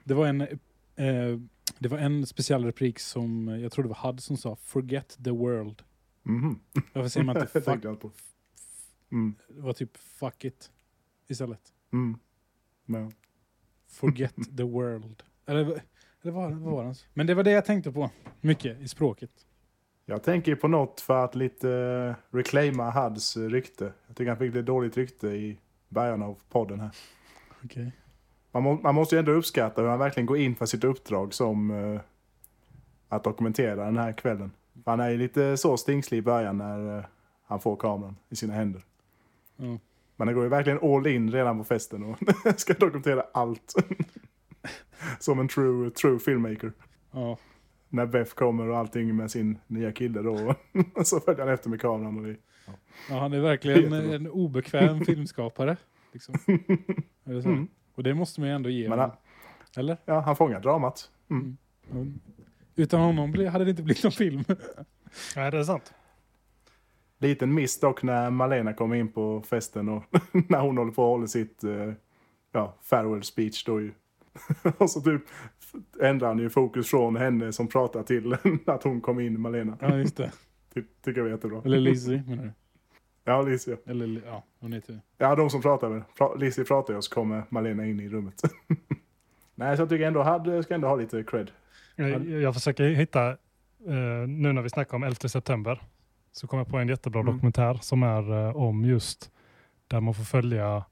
[0.04, 1.38] det var en eh,
[1.78, 5.30] det var en speciell replik som jag tror det var Hud som sa Forget the
[5.30, 5.82] world.
[6.22, 6.60] Mhm.
[6.92, 7.84] Varför säger man inte fuck?
[9.12, 9.34] Mm.
[9.48, 10.70] Det var typ fuck it
[11.28, 11.72] istället.
[11.92, 12.18] Mm.
[12.86, 13.10] Ja.
[13.94, 15.22] Forget the world.
[15.46, 15.82] Eller,
[16.22, 16.94] eller vad var det?
[17.14, 18.10] Men det var det jag tänkte på.
[18.40, 19.30] Mycket i språket.
[20.06, 23.92] Jag tänker på något för att lite uh, reclaima Hads eh, rykte.
[24.06, 26.90] Jag tycker han fick lite dåligt rykte i början av podden här.
[27.64, 27.92] Okej.
[28.52, 31.34] Man, må, man måste ju ändå uppskatta hur han verkligen går in för sitt uppdrag
[31.34, 32.00] som eh,
[33.08, 34.50] att dokumentera den här kvällen.
[34.84, 37.04] Han är ju lite så stingslig i början när eh,
[37.46, 38.82] han får kameran i sina händer.
[39.56, 39.78] Ja.
[40.16, 42.18] Men han går ju verkligen all in redan på festen och
[42.60, 43.74] ska dokumentera allt.
[45.18, 46.72] som en true, true filmmaker.
[47.12, 47.38] Ja.
[47.88, 50.54] När Beth kommer och allting med sin nya kille då.
[51.04, 52.18] så följer han efter med kameran.
[52.18, 52.36] Och det,
[53.10, 54.14] ja, han är verkligen Jättebra.
[54.14, 55.76] en obekväm filmskapare.
[56.12, 56.34] Liksom.
[57.24, 57.48] Är det så?
[57.48, 57.68] Mm.
[57.94, 59.16] Och det måste man ju ändå ge Men honom.
[59.74, 59.96] han, Eller?
[60.04, 61.10] ja, han fångar dramat.
[61.30, 61.56] Mm.
[61.92, 62.20] Mm.
[62.76, 64.44] Utan honom hade det inte blivit någon film.
[65.36, 65.94] Nej, det är sant.
[67.18, 70.04] Liten miss dock när Malena kommer in på festen och
[70.48, 71.92] när hon håller på att hålla sitt uh,
[72.52, 73.92] ja, farewell speech då ju.
[74.78, 75.22] och så typ
[76.00, 78.36] ändrar han ju fokus från henne som pratar till
[78.66, 79.78] att hon kom in, Malena.
[79.80, 80.32] ja, just det.
[80.74, 81.62] Ty tycker jag var jättebra.
[81.64, 82.52] Eller Lizzie menar du?
[83.24, 83.76] Ja, Lizzie.
[83.86, 85.00] Eller ja, hon heter.
[85.18, 86.02] Ja, de som pratar väl.
[86.18, 88.42] Pra Lizzie pratar ju och så kommer Malena in i rummet.
[89.54, 91.50] Nej, så jag tycker ändå hade, ska ändå ha lite cred.
[91.96, 95.82] Jag, jag försöker hitta, eh, nu när vi snackar om 11 september,
[96.36, 97.34] så kom jag på en jättebra Mm.
[97.34, 99.30] dokumentär som är eh, om just
[99.88, 100.84] där man får följa,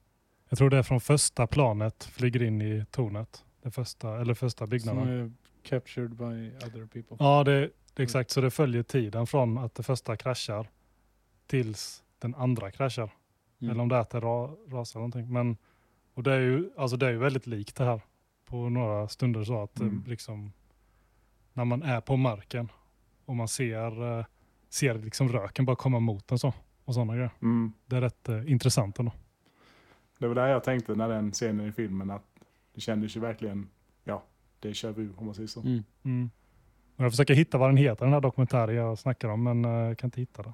[0.49, 4.57] jag tror det är från första planet flyger in i tornet, det första, eller första
[4.65, 5.07] Som byggnaden.
[5.07, 5.31] är
[5.63, 7.17] captured by other people.
[7.19, 7.59] Ja, det,
[7.93, 10.67] det är exakt så det följer tiden från att det första kraschar
[11.47, 13.09] tills den andra kraschar.
[13.61, 13.71] Mm.
[13.71, 15.33] Eller om det är att det ra, rasar någonting.
[15.33, 15.57] Men,
[16.13, 18.01] och det är, ju, alltså det är ju väldigt likt det här
[18.45, 20.03] på några stunder så att eh, Mm.
[20.07, 20.53] liksom
[21.53, 22.71] när man är på marken
[23.25, 24.25] och man ser, eh,
[24.73, 26.53] ser liksom röken bara komma mot en så
[26.85, 27.31] och sådana grejer.
[27.41, 27.73] Mm.
[27.85, 29.11] Det är rätt eh, intressant ändå.
[30.19, 32.25] Det var där jag tänkte när den scenen i filmen att
[32.73, 33.69] det kändes ju verkligen,
[34.03, 34.23] ja,
[34.61, 35.59] déjà vu om man säger så.
[35.61, 35.83] Mm.
[36.03, 36.29] Mm.
[36.95, 39.97] Jag försöker hitta vad den heter den här dokumentären jag snackar om men eh, jag
[39.97, 40.53] kan inte hitta det.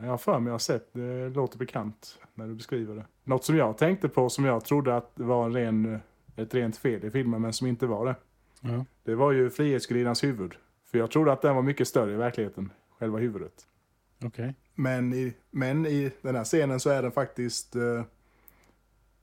[0.00, 3.04] Jag har för mig jag har sett, det låter bekant när du beskriver det.
[3.24, 6.00] Något som jag tänkte på som jag trodde att det var en ren,
[6.36, 8.14] ett rent fel i filmen men som inte var det.
[8.60, 8.84] Ja.
[9.04, 10.54] Det var ju Frihetsgudinans huvud.
[10.90, 13.66] För jag trodde att den var mycket större i verkligheten, själva huvudet.
[14.24, 14.54] Okej.
[14.74, 18.02] Men i, men i den här scenen så är den faktiskt, eh,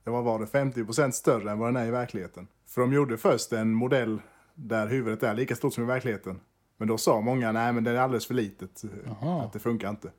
[0.04, 2.48] vad var det, 50% större än vad den är i verkligheten.
[2.66, 4.22] För de gjorde först en modell
[4.54, 6.40] där huvudet är lika stort som i verkligheten.
[6.76, 9.44] Men då sa många, nej men det är alldeles för litet, eh, Jaha.
[9.44, 10.10] att det funkar inte.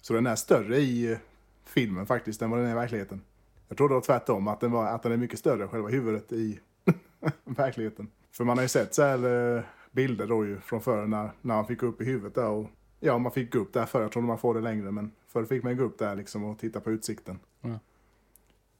[0.00, 1.18] Så den är större i eh,
[1.64, 3.20] filmen faktiskt än vad den är i verkligheten.
[3.68, 6.32] Jag trodde det var tvärtom, att den, var, att den är mycket större, själva huvudet
[6.32, 6.60] i
[7.44, 8.08] verkligheten.
[8.32, 11.54] För man har ju sett så här eh, bilder då ju från förr när, när
[11.54, 12.48] han fick upp i huvudet där.
[12.48, 12.66] Och,
[13.00, 14.02] ja, man fick gå upp där förr.
[14.02, 16.58] Jag tror man får det längre, men förr fick man gå upp där liksom och
[16.58, 17.38] titta på utsikten.
[17.62, 17.78] Mm.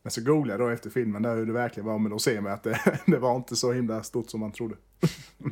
[0.03, 2.41] Men så googlade jag då efter filmen där hur det verkligen var, men då ser
[2.41, 4.77] man att det, det var inte så himla stort som man trodde.
[5.01, 5.49] ja,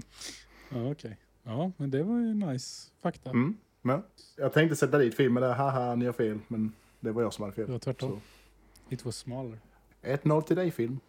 [0.68, 0.90] okej.
[0.90, 1.14] Okay.
[1.42, 3.30] Ja, men det var ju nice fakta.
[3.30, 4.02] Mm, ja.
[4.36, 7.42] Jag tänkte sätta dit filmen där, haha, ni har fel, men det var jag som
[7.42, 7.66] hade fel.
[7.66, 8.10] Det var tvärtom.
[8.10, 8.94] Så.
[8.94, 9.58] It was smaller.
[10.02, 11.00] 1-0 till dig film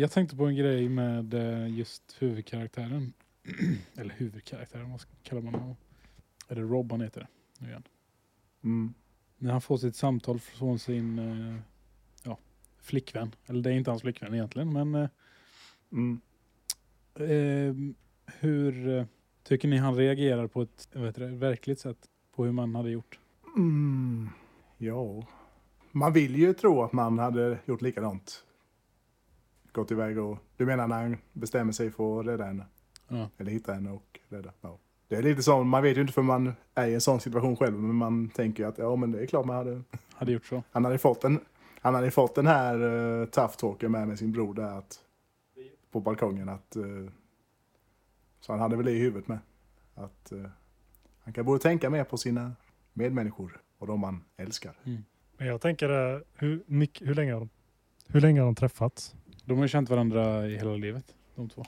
[0.00, 3.12] jag tänkte på en grej med eh, just huvudkaraktären.
[3.96, 5.76] Eller huvudkaraktären, vad kallar man honom?
[6.48, 7.26] Är det Rob han heter?
[7.58, 7.82] Nu igen.
[8.64, 8.94] Mm.
[9.38, 11.56] När han får sitt samtal från sin eh,
[12.22, 12.38] ja,
[12.78, 13.34] flickvän.
[13.46, 15.08] Eller det är inte hans flickvän egentligen, men eh,
[15.92, 16.20] Mm.
[17.14, 17.94] eh,
[18.40, 19.04] hur eh,
[19.42, 21.98] tycker ni han reagerar på ett heter det, verkligt sätt?
[22.34, 23.18] På hur man hade gjort?
[23.56, 24.28] Mm.
[24.78, 25.26] Ja.
[25.92, 28.44] Man vill ju tro att man hade gjort likadant.
[29.72, 30.38] Gått iväg och...
[30.56, 32.64] Du menar när han bestämmer sig för att rädda henne?
[33.08, 33.30] Ja.
[33.38, 34.52] Eller hitta henne och rädda?
[34.60, 34.78] Ja.
[35.08, 37.56] Det är lite så, man vet ju inte för man är i en sån situation
[37.56, 39.82] själv, men man tänker att ja, men det är klart man hade...
[40.14, 40.62] Hade gjort så?
[40.70, 41.40] Han hade fått en,
[41.80, 44.98] han hade fått den här uh, tough talken med med sin bror där att,
[45.90, 46.48] på balkongen.
[46.48, 47.10] Att, uh,
[48.40, 49.38] så han hade väl det i huvudet med.
[49.94, 50.46] Att uh,
[51.20, 52.52] han kan borde tänka mer på sina
[52.92, 54.74] medmänniskor och de man älskar.
[55.36, 55.88] Men jag tänker,
[56.34, 57.48] hur, mycket, hur, länge har de,
[58.06, 59.14] hur länge har de träffats?
[59.50, 61.64] De har ju känt varandra i hela livet, de två.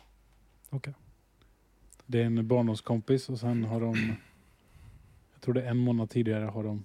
[0.71, 0.95] Okej.
[2.07, 4.15] Det är en barndomskompis och sen har de,
[5.33, 6.85] jag tror det är en månad tidigare har de,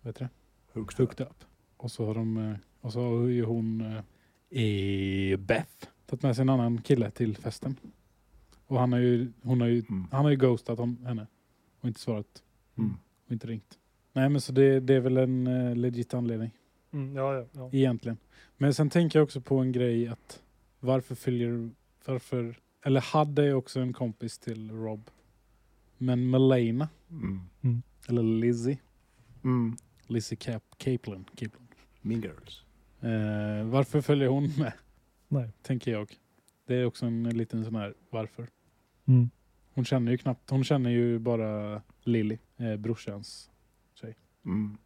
[0.00, 0.28] vet du?
[0.72, 1.44] Hooked Hooked up.
[1.76, 6.36] Och så har de, eh, och så har ju hon, eh, eh, Beth, tagit med
[6.36, 7.76] sig en annan kille till festen.
[8.66, 10.06] Och han har ju, hon har ju, Mm.
[10.10, 11.26] han har ju ghostat om henne.
[11.80, 12.42] Och inte svarat.
[12.78, 12.94] Mm.
[13.26, 13.78] Och inte ringt.
[14.12, 16.50] Nej men så det, det är väl en uh, legit anledning.
[16.92, 17.70] Mm, ja, ja, ja.
[17.72, 18.18] Egentligen.
[18.56, 20.42] Men sen tänker jag också på en grej att
[20.80, 21.70] varför följer,
[22.04, 25.10] varför, eller hade jag också en kompis till Rob.
[25.98, 27.82] Men Melena, Mm.
[28.08, 28.78] eller Lizzie,
[29.44, 29.76] Mm.
[30.06, 31.68] Lizzie Cap, Caplan, Caplan.
[32.00, 32.64] Mean Girls.
[33.00, 34.72] Eh, varför följer hon med?
[35.28, 35.50] Nej.
[35.62, 36.18] Tänker jag.
[36.66, 38.48] Det är också en liten sån här varför.
[39.04, 39.30] Mm.
[39.74, 43.50] Hon känner ju knappt, hon känner ju bara Lily, eh, brorsans
[43.94, 44.16] tjej.
[44.44, 44.78] Mm.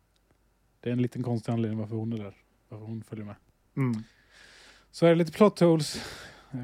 [0.82, 2.36] Det är en liten konstig anledning varför hon är där.
[2.68, 3.34] Varför hon följer med.
[3.76, 4.02] Mm.
[4.90, 5.96] Så är det lite plot holes.
[6.50, 6.60] Eh,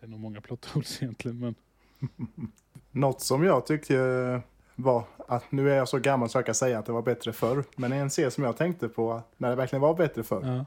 [0.00, 1.54] Det är nog många plot holes egentligen men
[2.90, 4.42] Något som jag tyckte
[4.74, 7.32] var att nu är jag så gammal så jag kan säga att det var bättre
[7.32, 7.64] förr.
[7.76, 10.42] Men en scen som jag tänkte på när det verkligen var bättre förr.
[10.46, 10.64] ja.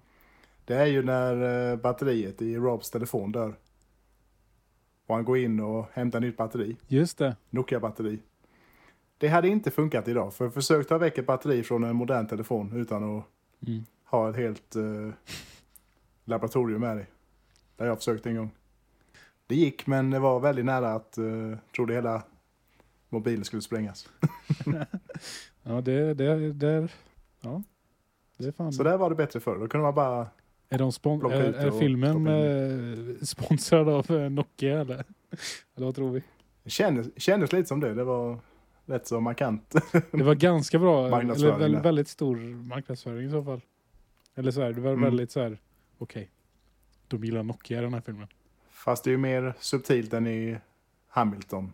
[0.66, 3.56] Det är ju när eh, batteriet i Robs telefon dör.
[5.08, 6.78] Och han går in och hämtar nytt batteri.
[6.88, 7.36] Just det.
[7.50, 8.20] Nokia-batteri.
[9.24, 10.34] Det hade inte funkat idag.
[10.34, 13.24] För försök ta väck ett batteri från en modern telefon utan att
[13.68, 13.86] Mm.
[14.06, 15.10] ha ett helt eh,
[16.26, 17.06] laboratorium med dig.
[17.78, 18.52] Har jag försökt en gång.
[19.48, 22.24] Det gick men det var väldigt nära att uh, trodde hela
[23.10, 24.10] mobilen skulle sprängas.
[25.64, 26.88] Ja det, det, det,
[27.42, 27.64] ja.
[28.38, 28.74] Det är fan.
[28.74, 29.58] Så där var det bättre förr.
[29.60, 30.28] Då kunde man bara...
[30.70, 34.96] Är, de spon- är, är filmen eh, sponsrad av eh, Nokia eller?
[35.76, 36.24] Eller vad tror vi?
[36.64, 37.94] Det kändes, kändes lite som det.
[37.94, 38.40] Det var
[38.86, 39.76] rätt så markant.
[40.12, 42.36] Det var ganska bra, eller väldigt stor
[42.68, 43.62] marknadsföring i så fall.
[44.36, 45.04] Eller så här, det var Mm.
[45.04, 45.58] väldigt så här,
[45.98, 46.30] okej.
[47.08, 48.28] De gillar Nokia i den här filmen.
[48.72, 50.58] Fast det är ju mer subtilt än i
[51.08, 51.74] Hamilton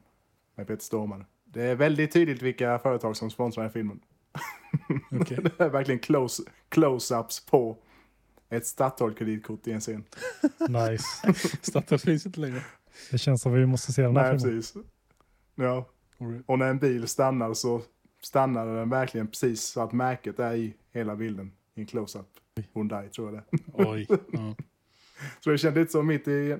[0.55, 1.25] med Peter Stormare.
[1.45, 3.99] Det är väldigt tydligt vilka företag som sponsrar den här filmen.
[5.21, 5.37] Okej.
[5.43, 7.77] det är verkligen close, close-ups på
[8.49, 10.03] ett Statoil-kreditkort i en scen.
[10.69, 11.33] Nice.
[11.61, 12.61] Statoil finns inte längre.
[13.11, 14.57] Det känns som vi måste se den här Nej, filmen.
[14.57, 14.83] precis.
[15.55, 15.85] Ja,
[16.45, 17.81] och när en bil stannar så
[18.21, 21.51] stannar den verkligen precis så att märket är i hela bilden.
[21.75, 22.27] I en close-up.
[22.73, 24.07] Hyundai tror jag det Oj.
[24.31, 24.55] Ja.
[25.39, 26.57] Så det kändes lite som mitt i...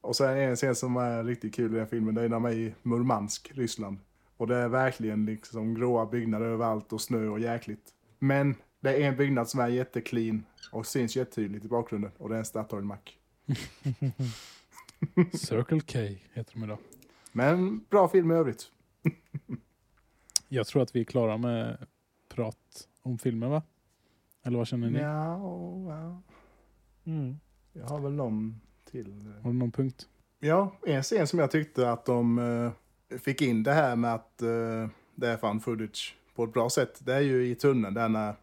[0.00, 2.14] Och det en scen som är riktigt kul i den filmen.
[2.14, 3.98] Det är när de är i Murmansk, Ryssland.
[4.36, 7.94] Och det är verkligen liksom gråa byggnader överallt och snö och jäkligt.
[8.18, 12.10] Men det är en byggnad som är jätteclean och syns jättetydligt i bakgrunden.
[12.18, 13.18] Och det är en Statoil-mack.
[15.32, 15.98] Circle K
[16.32, 16.78] heter de idag.
[17.32, 18.70] Men bra film i övrigt.
[20.48, 21.86] Jag tror att vi är klara med
[22.28, 23.62] prat om filmen va?
[24.42, 24.98] Eller vad känner ni?
[24.98, 25.38] Ja,
[25.88, 26.22] ja.
[27.04, 27.38] Mm.
[27.72, 29.32] Jag har väl någon till.
[29.42, 30.08] Har du någon punkt?
[30.38, 32.38] Ja, en scen som jag tyckte att de
[33.08, 36.70] eh, fick in det här med att eh, det är fan footage på ett bra
[36.70, 37.00] sätt.
[37.06, 38.34] Det är ju i tunneln där när,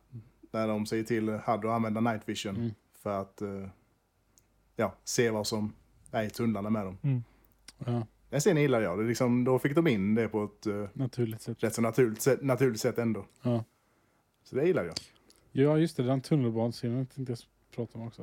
[0.51, 2.71] när de säger till Hud att använda night vision Mm.
[2.93, 3.67] för att eh,
[4.75, 5.73] ja, se vad som
[6.11, 7.23] är i tunnlarna med dem.
[7.85, 8.97] Ja, Den scenen gillar jag.
[8.99, 11.63] Det liksom, då fick de in det på ett eh, naturligt sett.
[11.63, 13.25] rätt så naturligt sätt, naturligt sätt ändå.
[13.41, 13.63] Ja.
[14.43, 14.93] Så det gillar jag.
[15.51, 16.03] Ja, just det.
[16.03, 17.39] Den tunnelbanescenen tänkte jag
[17.75, 18.21] prata om också.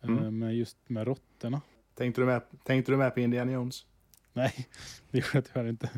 [0.00, 0.38] Eh, Mm.
[0.38, 1.60] Men just med råttorna.
[1.94, 3.86] Tänkte du med, tänkte du med på Indiana Jones?
[4.32, 4.68] Nej,
[5.10, 5.90] det gjorde jag tyvärr inte.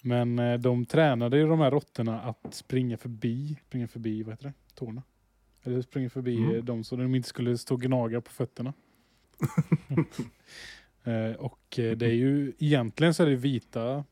[0.00, 4.44] Men eh, de tränade ju de här råttorna att springa förbi, springa förbi, vad heter
[4.44, 4.52] det?
[4.74, 5.02] Tårna.
[5.62, 6.56] Eller springa förbi Mm.
[6.56, 8.72] eh, dem så de inte skulle stå och gnaga på fötterna.
[11.04, 14.04] eh, och eh, det är ju, egentligen så är det vita,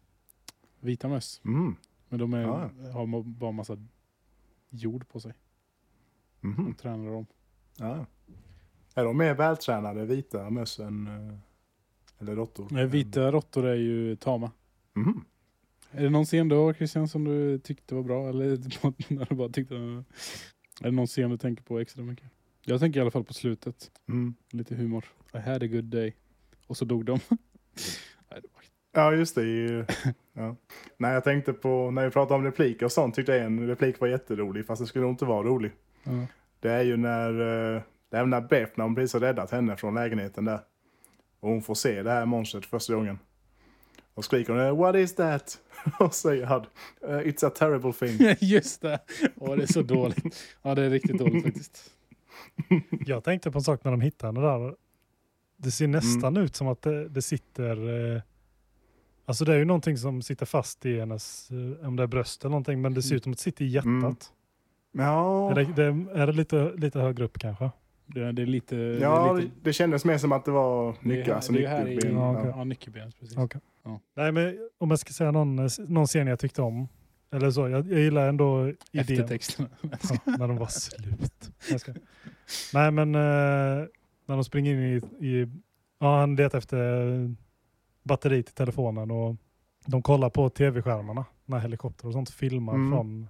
[0.81, 1.41] vita möss.
[1.45, 1.77] Mm.
[2.09, 2.71] Men de är, Ja.
[2.93, 3.77] har bara massa
[4.71, 5.33] jord på sig.
[6.41, 6.75] De Mhm.
[6.75, 7.27] tränar dem.
[7.79, 8.07] Ja.
[8.95, 11.35] Är de mer vältränade vita möss än eh,
[12.19, 12.69] eller råttor?
[12.71, 14.51] Nej, vita råttor är ju tama.
[14.95, 15.25] Mhm.
[15.91, 18.29] Är det någon scen då Christian som du tyckte var bra?
[18.29, 18.57] Eller
[19.15, 19.75] när du bara tyckte...
[19.75, 20.05] Är
[20.85, 22.31] det någon scen du tänker på extra mycket?
[22.65, 23.91] Jag tänker i alla fall på slutet.
[24.09, 24.35] Mm.
[24.51, 25.05] Lite humor.
[25.35, 26.15] I had a good day.
[26.67, 27.13] Och så dog de.
[28.31, 28.63] Nej, det var...
[29.03, 29.87] Ja, just det.
[30.33, 30.57] Ja.
[30.97, 34.01] Nej, jag tänkte på, när vi pratade om repliker och sånt, tyckte jag en replik
[34.01, 35.73] var jätterolig, fast det skulle nog inte vara rolig.
[36.05, 36.27] Ja.
[36.61, 37.31] Det är ju när,
[37.77, 40.61] eh, det är när Beth, när hon precis har räddat henne från lägenheten där.
[41.41, 43.19] Och hon får se det här monstret första gången.
[44.15, 45.59] Och skriker hon What is that?
[46.01, 48.37] Och säger han "Uh, It's a terrible thing.
[48.49, 48.99] Just det!
[49.37, 50.37] Åh, det är så dåligt.
[50.63, 51.91] Ja, det är riktigt dåligt faktiskt.
[53.07, 54.75] Jag tänkte på en sak när de hittade henne där.
[55.57, 58.15] Det ser nästan ut som att det, det sitter...
[58.15, 58.23] Eh,
[59.25, 62.45] alltså det är ju någonting som sitter fast i hennes, eh, om det är bröst
[62.45, 64.33] eller någonting, men det ser ut som att det sitter i hjärtat.
[64.95, 65.07] Mm.
[65.07, 67.71] Ja, Är, det, det, är det lite, lite högre upp kanske?
[68.07, 68.77] Det, det är lite...
[68.77, 71.65] det ja är det, lite, det kändes mer som att det var nyckel, alltså det
[71.65, 71.95] är här i...
[71.95, 72.21] nyckelben.
[72.23, 72.53] Ja, okej.
[72.57, 73.13] ja, nyckelben.
[73.21, 73.37] Precis.
[73.37, 73.61] Okej.
[73.85, 74.01] Ja.
[74.15, 76.89] Nej, men om jag ska säga någon, någon scen jag tyckte om.
[77.33, 78.77] Eller så, jag, jag gillar ändå idén.
[78.93, 79.69] Eftertexterna.
[79.83, 81.51] Ja, när de var slut.
[82.75, 83.87] Nej men eh,
[84.27, 84.81] när de springer in
[85.21, 85.49] i, i
[85.99, 87.35] ja han letar efter
[88.03, 89.37] batteri till telefonen och
[89.87, 92.91] de kollar på tv-skärmarna när helikopter och sånt filmar Mm.
[92.93, 93.29] från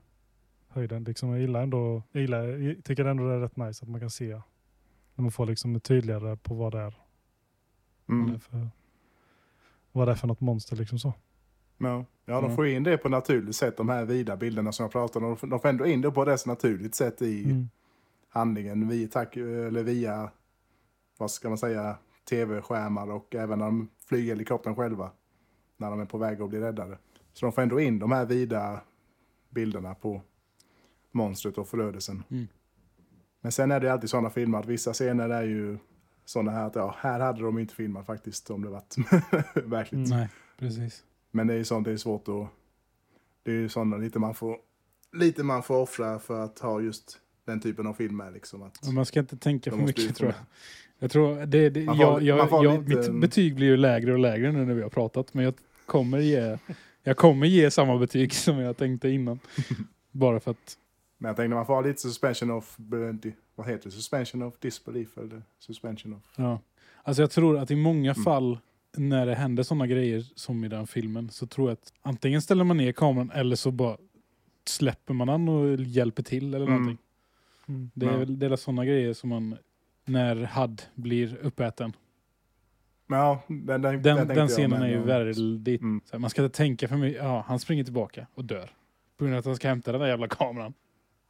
[0.69, 1.05] höjden.
[1.05, 4.01] Liksom, jag gillar ändå, jag, gillar, jag tycker ändå det är rätt nice att man
[4.01, 4.29] kan se
[5.15, 6.95] när man får liksom tydligare på vad det är.
[8.07, 8.35] Vad, det Mm.
[8.35, 8.69] är för,
[9.93, 11.13] vad det är för något monster liksom så.
[11.79, 12.05] Ja.
[12.25, 12.57] ja, de Mm.
[12.57, 15.37] får in det på naturligt sätt, de här vida bilderna som jag pratar om.
[15.51, 17.69] De får- ändå in det på ett naturligt sätt i Mm.
[18.29, 20.31] handlingen via, tack, eller via,
[21.19, 21.99] vad ska man säga,
[22.29, 25.11] tv-skärmar och även när de flyger helikoptern själva.
[25.77, 26.99] När de är på väg att bli räddade.
[27.33, 28.81] Så de får ändå in de här vida
[29.51, 30.23] bilderna på
[31.13, 32.23] monstret och förödelsen.
[32.31, 32.47] Mm.
[33.41, 35.79] Men sen är det alltid sådana filmer att vissa scener är ju
[36.25, 38.97] sådana här att ja, här hade de inte filmat faktiskt om det varit
[39.55, 40.09] verkligt.
[40.09, 41.05] Nej, precis.
[41.31, 42.49] Men det är ju sånt det är svårt att...
[43.43, 44.57] Det är ju sådana lite man får...
[45.13, 48.63] Lite man får offra för att ha just den typen av film med liksom.
[48.63, 50.39] Att, man ska inte tänka för mycket tror jag.
[50.99, 54.53] Jag tror det, det, får- jag, jag, jag, mitt betyg blir ju lägre och lägre
[54.53, 55.35] nu när vi har pratat.
[55.35, 55.55] Men jag
[55.87, 56.59] kommer ge,
[57.03, 59.39] jag kommer ge samma betyg som jag tänkte innan.
[60.11, 60.77] Bara för att,
[61.19, 62.75] Men jag tänkte man får ha lite suspension of...
[63.55, 63.91] Vad heter det?
[63.91, 66.23] Suspension of disbelief eller suspension of...
[66.37, 66.61] ja.
[67.03, 68.25] Alltså jag tror att i många Mm.
[68.25, 68.59] fall
[68.97, 72.65] när det händer sådana grejer som i den filmen så tror jag att antingen ställer
[72.65, 73.97] man ner kameran eller så bara
[74.69, 76.79] släpper man den och hjälper till eller Mm.
[76.79, 77.06] någonting.
[77.69, 77.91] Mm.
[77.95, 79.57] Det är väl är sådana grejer som man,
[80.05, 81.93] när HUD blir uppäten.
[83.09, 85.81] Ja, den, den, Den, den jag, scenen men, är ju väldigt...
[85.81, 86.01] Mm.
[86.05, 87.23] Så här, man ska inte tänka för mycket.
[87.23, 88.71] Ja, han springer tillbaka och dör.
[89.17, 90.75] På grund av att han ska hämta den där jävla kameran.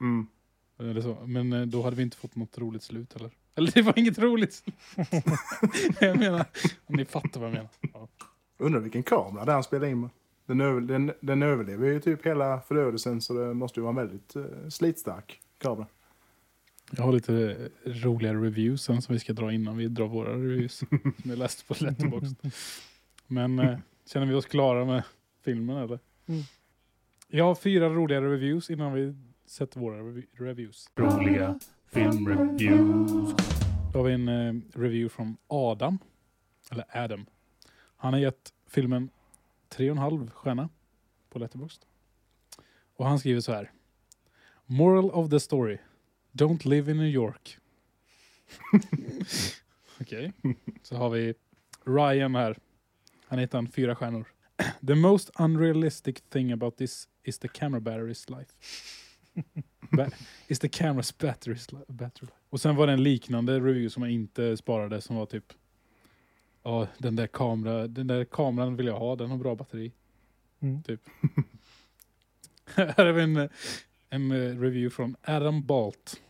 [0.01, 0.27] Mm.
[0.79, 1.19] Eller så.
[1.27, 3.31] Men eh, då hade vi inte fått något roligt slut heller.
[3.55, 4.65] Eller det var inget roligt
[6.01, 6.45] jag menar,
[6.87, 7.69] ni fattar vad jag menar.
[7.93, 8.09] Ja.
[8.59, 10.11] Undrar vilken kamera det han spelar in med.
[10.47, 14.09] Den, över, den, den överlever ju typ hela förödelsen så det måste ju vara en
[14.09, 15.87] väldigt uh, slitstark kamera.
[16.91, 20.77] Jag har lite roliga reviews sen som vi ska dra innan vi drar våra reviews.
[20.89, 22.37] som jag läste på Letterboxd.
[23.27, 25.03] Men eh, känner vi oss klara med
[25.45, 25.99] filmen eller?
[26.27, 26.43] Mm.
[27.29, 29.15] Jag har fyra roliga reviews innan vi
[29.47, 30.91] sätter våra revi- reviews.
[30.97, 31.59] Roliga
[31.93, 33.11] filmreviews.
[33.93, 35.99] Då har vi en eh, review från Adam.
[36.71, 37.27] Eller Adam.
[37.97, 39.11] Han har gett filmen
[39.77, 40.69] 3,5 stjärna
[41.31, 41.83] på Letterboxd.
[42.97, 43.71] Och han skriver så här.
[44.67, 45.79] Moral of the story.
[46.37, 47.59] Don't live in New York.
[50.01, 50.33] Okej.
[50.83, 51.35] Så har vi
[51.85, 52.59] Ryan här.
[53.27, 54.25] Han heter han fyra stjärnor.
[54.87, 58.53] The most unrealistic thing about this is the camera battery's life.
[59.93, 60.11] Ba-
[60.49, 62.37] is the camera's battery's li- battery life.
[62.51, 65.53] Och sen var det en liknande review som jag inte sparade som var typ
[66.63, 69.93] Ja, den där, kamera, den där kameran vill jag ha, den har bra batteri.
[70.61, 70.83] Mm.
[70.83, 71.01] Typ.
[72.65, 73.49] Här har vi en,
[74.11, 76.23] en review från Adam Balt.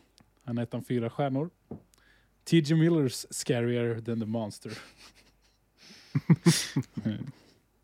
[0.47, 1.49] Han heter han fyra stjärnor.
[2.43, 2.75] T.J.
[2.75, 4.71] Miller's scarier than the monster.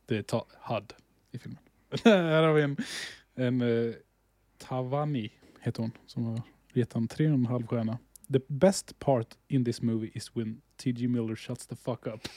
[0.05, 0.93] Det är ta- HUD
[1.31, 1.59] i filmen.
[2.03, 2.77] Här har vi en,
[3.35, 3.93] en eh,
[4.57, 6.41] Tavani, heter hon, som har
[6.73, 7.97] gett han tre och en halv stjärna.
[8.33, 11.07] The best part in this movie is when T.J.
[11.07, 12.27] Miller shuts the fuck up.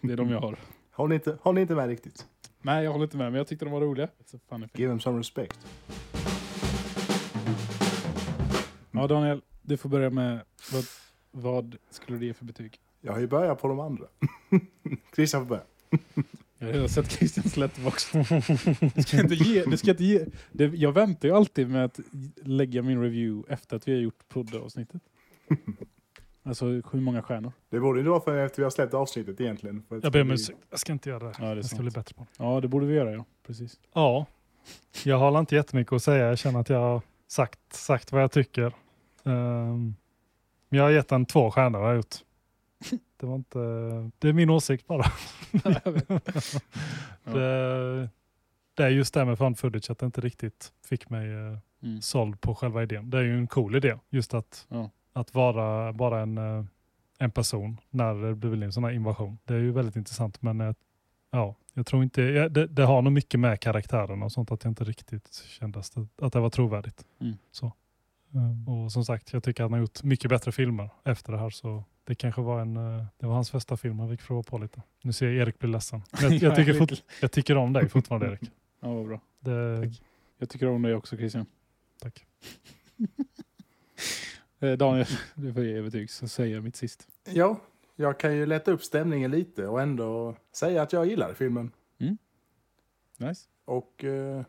[0.00, 0.58] det är de jag har.
[0.90, 2.26] Håller inte, håller inte med riktigt.
[2.62, 4.08] Nej, jag håller inte med, men jag tyckte de var roliga.
[4.74, 5.58] Give them some respect.
[8.94, 10.40] Ja, Daniel, du får börja med
[10.72, 10.84] vad,
[11.30, 12.78] vad skulle du ge för betyg?
[13.00, 14.04] Jag har ju börjat på de andra.
[15.14, 15.62] Christian får börja.
[16.58, 18.12] Jag har redan sett Christians letterbox.
[18.94, 20.26] Du ska inte ge, du ska inte ge.
[20.52, 22.00] Det, jag väntar ju alltid med att
[22.42, 25.02] lägga min review efter att vi har gjort poddavsnittet.
[26.46, 27.52] Alltså hur många stjärnor?
[27.70, 29.82] Det borde ju vara för efter vi har släppt avsnittet egentligen.
[29.88, 30.58] För Jag ber om ursäkt.
[30.70, 31.34] Jag ska inte göra det.
[31.38, 31.82] Ja, det jag ska sant.
[31.82, 32.44] bli bättre på det.
[32.44, 33.24] Ja, det borde vi göra, ja.
[33.46, 33.80] Precis.
[33.92, 34.26] Ja,
[35.04, 36.26] jag har inte jättemycket att säga.
[36.26, 38.72] Jag känner att jag har sagt, sagt vad jag tycker.
[39.32, 39.94] Men
[40.78, 42.14] jag har gett den två stjärnor har jag gjort.
[43.16, 43.58] Det var inte,
[44.18, 45.04] det är min åsikt bara.
[47.24, 48.08] det,
[48.74, 51.58] det är just det här med found footage att det inte riktigt fick mig eh,
[51.82, 52.00] Mm.
[52.02, 53.10] såld på själva idén.
[53.10, 54.90] Det är ju en cool idé, just att, Ja.
[55.12, 56.64] att vara bara en, eh,
[57.18, 59.38] en person när det blir en sån här invasion.
[59.44, 60.72] Det är ju väldigt intressant men eh,
[61.30, 64.64] ja, jag tror inte, ja, det, det har nog mycket med karaktären och sånt att
[64.64, 67.04] jag inte riktigt kände att det, att det var trovärdigt.
[67.20, 67.34] Mm.
[67.52, 67.72] Så.
[68.34, 71.38] Eh, Och som sagt, jag tycker att han har gjort mycket bättre filmer efter det
[71.38, 74.42] här så det kanske var en, eh, det var hans första film han fick prova
[74.42, 74.82] på lite.
[75.02, 76.02] Nu ser jag Erik bli ledsen.
[76.22, 78.50] Jag, Ja, jag, tycker, fort, jag tycker om dig fortfarande Erik.
[78.80, 79.20] Ja, vad bra.
[79.40, 79.92] Det,
[80.38, 81.46] Jag tycker om dig också, Christian.
[82.00, 82.26] tack.
[84.60, 87.08] Eh, Daniel, du får ge betyg så säger jag mitt sist.
[87.24, 87.60] Ja,
[87.96, 91.70] jag kan ju lätta upp stämningen lite och ändå säga att jag gillar filmen.
[93.18, 93.48] Nice.
[93.64, 94.44] Och eh,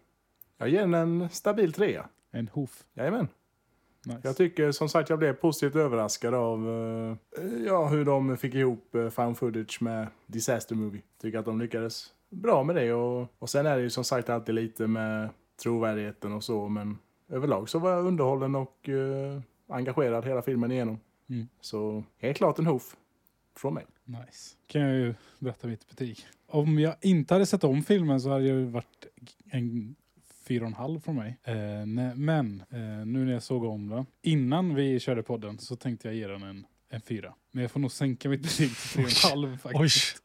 [0.57, 2.09] jag ger den en stabil trea.
[2.31, 2.83] En hoof.
[2.93, 3.27] Jajamän.
[4.05, 4.19] Nice.
[4.23, 6.69] Jag tycker som sagt jag blev positivt överraskad av
[7.37, 11.01] eh, ja, hur de fick ihop uh, found footage med Disaster Movie.
[11.21, 14.29] Tycker att de lyckades bra med det och, och sen är det ju som sagt
[14.29, 15.29] alltid lite med
[15.63, 16.97] trovärdigheten och så men
[17.29, 20.99] överlag så var jag underhållen och eh, engagerad hela filmen igenom.
[21.29, 21.47] Mm.
[21.61, 22.95] Så helt klart en hoof
[23.57, 23.85] från mig.
[24.03, 24.55] Nice.
[24.67, 26.19] Kan jag ju berätta mitt betyg.
[26.47, 29.05] Om jag inte hade sett om filmen så hade jag ju varit
[29.51, 29.95] en
[30.47, 31.37] fyra och en halv från mig.
[31.43, 31.85] Eh,
[32.15, 36.15] men eh, nu när jag såg om den, innan vi körde podden så tänkte jag
[36.15, 37.33] ge den en, en fyra.
[37.51, 40.23] Men jag får nog sänka mitt betyg till tre och en halv faktiskt.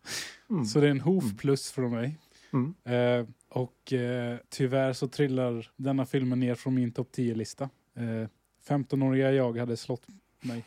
[0.51, 0.64] Mm.
[0.64, 2.18] Så det är en hoof plus från mig.
[2.53, 2.75] Mm.
[2.85, 7.71] Eh, och eh, tyvärr så trillar denna filmen ner från min topp 10-lista.
[7.97, 8.29] Eh,
[8.68, 10.07] 15-åriga jag hade slått
[10.41, 10.64] mig.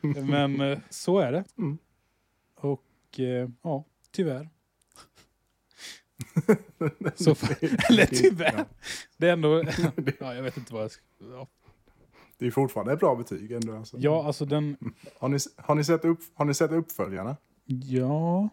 [0.00, 1.44] Men eh, så är det.
[1.58, 1.78] Mm.
[2.54, 4.48] Och eh, ja, tyvärr.
[7.14, 7.30] Så,
[7.90, 8.54] eller tyvärr.
[8.56, 8.64] Ja.
[9.16, 9.62] Det är ändå...
[10.20, 11.02] ja, jag vet inte vad jag ska...
[11.32, 11.46] Ja,
[12.38, 13.76] Det är fortfarande ett bra betyg ändå.
[13.76, 13.96] Alltså.
[14.00, 14.76] ja alltså den...
[15.18, 17.36] Har, ni, har, ni sett upp, har ni sett uppföljarna?
[17.64, 18.48] Ja...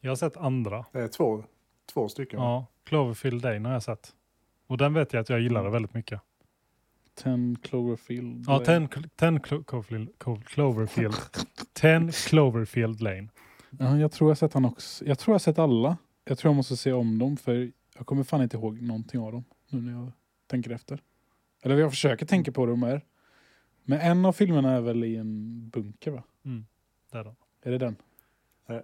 [0.00, 0.84] Jag har sett andra.
[0.92, 1.44] Det är två,
[1.92, 2.40] två stycken.
[2.40, 4.12] Ja, Cloverfield Lane har jag sett.
[4.66, 6.20] Och den vet jag att jag gillade väldigt mycket.
[7.22, 8.44] Ten Cloverfield.
[8.48, 11.14] Ja, 10 ten Clo- Cloverfield, Clo- Cloverfield.
[11.72, 13.28] 10 Cloverfield Lane.
[13.78, 15.04] Ja, jag tror jag sett han också.
[15.04, 15.96] Jag tror jag sett alla.
[16.24, 19.32] Jag tror jag måste se om dem för jag kommer fan inte ihåg någonting av
[19.32, 20.12] dem nu när jag
[20.46, 21.02] tänker efter.
[21.62, 23.02] Eller jag försöker tänka på dem här.
[23.84, 26.22] Men en av filmerna är väl i en bunker va?
[26.44, 26.66] Mm,
[27.12, 27.36] det är den.
[27.62, 27.96] Är det den?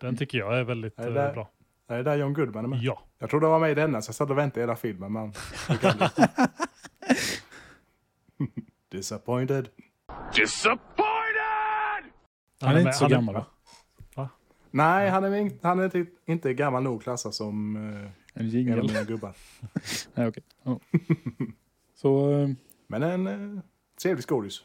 [0.01, 1.33] Den tycker jag är väldigt Är det eh, där?
[1.33, 1.51] bra.
[1.89, 2.79] Är det där John Goodman är med?
[2.83, 3.03] Ja.
[3.19, 5.13] Jag trodde han var med i denna så jag satt och väntade hela filmen.
[5.13, 5.33] Men...
[8.89, 9.69] Disappointed.
[12.61, 13.47] Han, är med- inte så han gammal va?
[14.71, 18.53] Nej, han är, han är inte, inte gammal nog klassad som uh, En en av
[18.53, 18.83] jingel.
[18.83, 19.37] mina gubbar.
[20.15, 20.43] Nej okej.
[20.63, 20.81] Ja.
[21.95, 22.51] Så eh,
[22.87, 23.61] Men en uh,
[24.03, 24.63] trevlig skådis.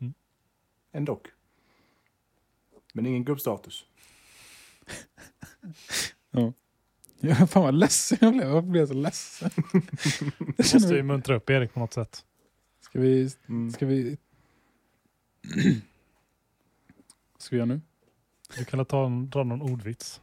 [0.00, 0.14] Mm.
[0.92, 1.20] Ändå.
[2.94, 3.84] Men ingen gubbstatus.
[7.20, 8.48] ja, fan vad ledsen jag blev.
[8.48, 9.50] Jag blev så ledsen.
[10.56, 12.24] Jag Måste ju muntra upp Erik på något sätt.
[12.80, 13.30] ska vi...
[13.48, 13.70] Mm.
[13.70, 14.18] Ska vi...
[15.42, 15.82] Vad
[17.38, 17.80] ska vi göra nu?
[18.56, 20.20] Du kan ta en, dra någon ordvits.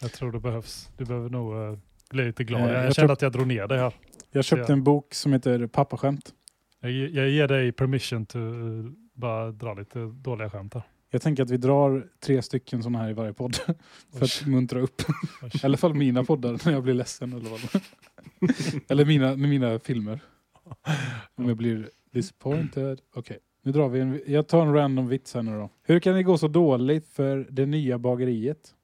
[0.00, 0.90] Jag tror det behövs.
[0.96, 1.78] Du behöver nog eh,
[2.10, 2.60] bli lite glad.
[2.62, 3.94] Eh, jag jag jag kände att jag drog ner dig här.
[4.30, 4.76] Jag köpte Ja.
[4.76, 6.34] en bok som heter Pappaskämt.
[6.80, 8.44] Jag, jag ger dig permission to eh,
[9.14, 10.82] bara dra lite dåliga skämt här.
[11.10, 13.56] Jag tänker att vi drar tre stycken sådana här i varje podd.
[14.18, 15.02] För att muntra upp.
[15.42, 17.32] I alla fall mina poddar när jag blir ledsen.
[17.32, 17.60] Eller, vad.
[18.88, 20.20] eller mina, med mina filmer.
[21.34, 23.00] Om jag blir disappointed.
[23.14, 24.22] Okej, nu drar vi en.
[24.26, 25.70] Jag tar en random vits här nu då.
[25.82, 28.74] Hur kan det gå så dåligt för det nya bageriet?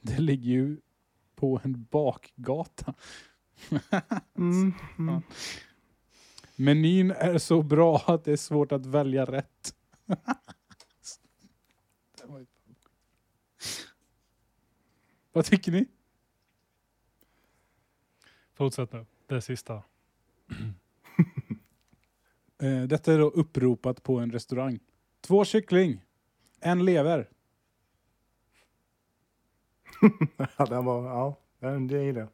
[0.00, 0.80] Det ligger ju
[1.34, 2.94] på en bakgata.
[4.38, 4.72] Mm.
[4.98, 5.22] Mm.
[6.56, 9.74] Menyn är så bra att det är svårt att välja rätt.
[15.32, 15.86] Vad tycker ni?
[18.54, 19.06] Fortsätt nu.
[19.26, 19.82] Det sista.
[22.62, 24.78] Eh, detta är då uppropat på en restaurang.
[25.20, 26.04] Två kyckling,
[26.60, 27.28] en lever.
[30.56, 32.20] Ja, den var, ja, den- det gillar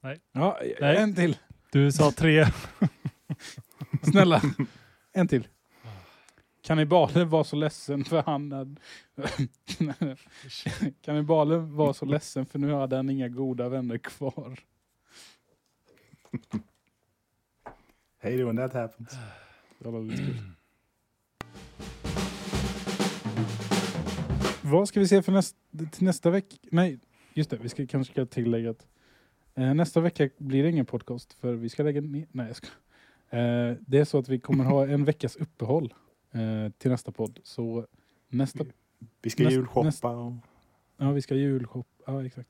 [0.00, 0.18] jag.
[0.32, 0.96] Ja, Nej.
[0.96, 1.38] en till.
[1.72, 2.46] Du sa tre.
[4.02, 4.42] Snälla,
[5.12, 5.48] en till.
[6.62, 8.76] Kannibalen var så ledsen för han hade...
[11.02, 14.58] Kannibalen var så ledsen för nu hade han inga goda vänner kvar.
[18.18, 19.16] Hej då when that happens.
[19.78, 20.36] Det var lite kul.
[24.62, 25.58] Vad ska vi se för nästa,
[25.92, 26.56] till nästa vecka?
[26.70, 26.98] Nej,
[27.34, 27.56] just det.
[27.56, 28.86] Vi ska kanske ska tillägga att
[29.54, 32.26] eh, nästa vecka blir det ingen podcast för vi ska lägga ner.
[32.32, 32.66] Nej, jag ska.
[33.36, 35.94] Eh, det är så att vi kommer ha en veckas uppehåll
[36.32, 37.38] eh, till nästa podd.
[37.42, 37.86] Så
[38.28, 38.64] nästa,
[39.22, 40.32] Vi ska Näst- julshoppa näst- och...
[40.96, 41.86] ja vi ska julshop.
[42.06, 42.48] Ja, exakt.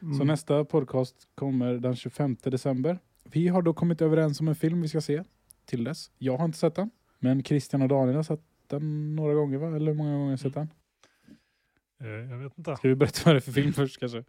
[0.00, 0.26] Så Mm.
[0.26, 2.98] nästa podcast kommer den 25 december.
[3.32, 5.24] Vi har då kommit överens om en film vi ska se
[5.64, 6.10] till dess.
[6.18, 9.76] Jag har inte sett den, men Christian och Daniel har sett den några gånger va?
[9.76, 10.68] Eller hur många gånger har ni sett den?
[12.00, 12.76] Eh, Jag vet inte.
[12.76, 14.24] Ska vi berätta vad det är för film först kanske?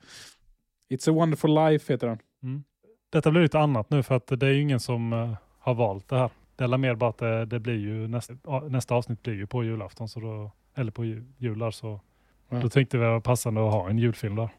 [0.89, 2.17] It's a wonderful life heter den.
[2.43, 2.63] Mm.
[3.09, 6.07] Detta blir lite annat nu för att det är ju ingen som eh, har valt
[6.07, 6.29] det här.
[6.55, 8.33] Det är mer bara att det, det blir ju nästa,
[8.69, 12.01] nästa avsnitt blir ju på julafton så då, eller på ju- jular så
[12.49, 12.59] Ja.
[12.59, 14.49] då tänkte vi att det var passande att ha en julfilm där.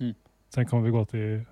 [0.00, 0.14] Mm.
[0.54, 1.44] Sen kommer vi gå till.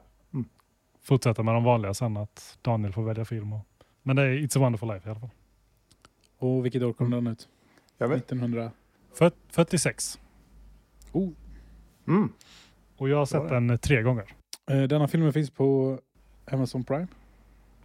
[1.03, 3.53] Fortsätta med de vanliga sen att Daniel får välja film.
[3.53, 3.67] Och,
[4.03, 5.31] men det är It's a wonderful life i alla fall.
[6.39, 7.49] Och vilket år kom den ut?
[7.99, 8.19] Jag vet.
[8.19, 8.71] 1900.
[9.19, 10.19] Fyrt- 46.
[11.13, 11.31] Oh.
[12.09, 12.33] Mm.
[12.97, 14.35] Och jag har sett den eh, tre gånger.
[14.71, 15.99] Eh, denna filmen finns på
[16.51, 17.07] Amazon Prime.